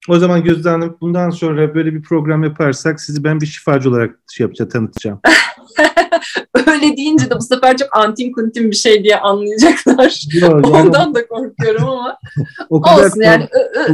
O 0.09 0.19
zaman 0.19 0.43
Gözde 0.43 0.69
Hanım 0.69 0.97
bundan 1.01 1.29
sonra 1.29 1.75
böyle 1.75 1.93
bir 1.93 2.01
program 2.01 2.43
yaparsak 2.43 3.01
sizi 3.01 3.23
ben 3.23 3.41
bir 3.41 3.45
şifacı 3.45 3.89
olarak 3.89 4.19
şey 4.31 4.43
yapacağım, 4.43 4.69
tanıtacağım. 4.69 5.21
Öyle 6.67 6.97
deyince 6.97 7.29
de 7.29 7.35
bu 7.35 7.41
sefer 7.41 7.77
çok 7.77 7.97
antin 7.97 8.31
kuntin 8.31 8.71
bir 8.71 8.75
şey 8.75 9.03
diye 9.03 9.19
anlayacaklar. 9.19 10.21
Yok, 10.41 10.67
Ondan 10.67 11.15
da 11.15 11.27
korkuyorum 11.27 11.89
ama 11.89 12.17
o 12.69 12.81
kadar 12.81 13.05
olsun 13.05 13.21
yani 13.21 13.47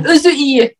özü 0.10 0.30
iyi. 0.30 0.76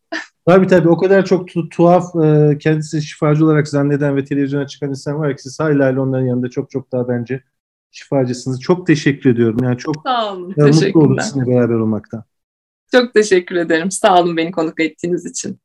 Tabii 0.46 0.66
tabii 0.66 0.88
o 0.88 0.96
kadar 0.96 1.24
çok 1.24 1.48
tu- 1.48 1.68
tuhaf 1.68 2.16
e, 2.24 2.58
kendisi 2.58 3.02
şifacı 3.02 3.44
olarak 3.44 3.68
zanneden 3.68 4.16
ve 4.16 4.24
televizyona 4.24 4.66
çıkan 4.66 4.90
insan 4.90 5.18
var 5.18 5.36
ki 5.36 5.42
siz 5.42 5.60
hala 5.60 6.02
onların 6.02 6.26
yanında 6.26 6.50
çok 6.50 6.70
çok 6.70 6.92
daha 6.92 7.08
bence 7.08 7.42
şifacısınız. 7.90 8.60
Çok 8.60 8.86
teşekkür 8.86 9.30
ediyorum. 9.30 9.58
Yani 9.62 9.78
çok 9.78 9.96
Sağ 10.06 10.32
olun, 10.34 10.54
e, 10.58 10.62
mutlu 10.62 11.00
oldum 11.00 11.20
sizinle 11.20 11.46
beraber 11.46 11.74
olmaktan. 11.74 12.24
Çok 12.92 13.14
teşekkür 13.14 13.56
ederim. 13.56 13.90
Sağ 13.90 14.22
olun 14.22 14.36
beni 14.36 14.50
konuk 14.50 14.80
ettiğiniz 14.80 15.26
için. 15.26 15.58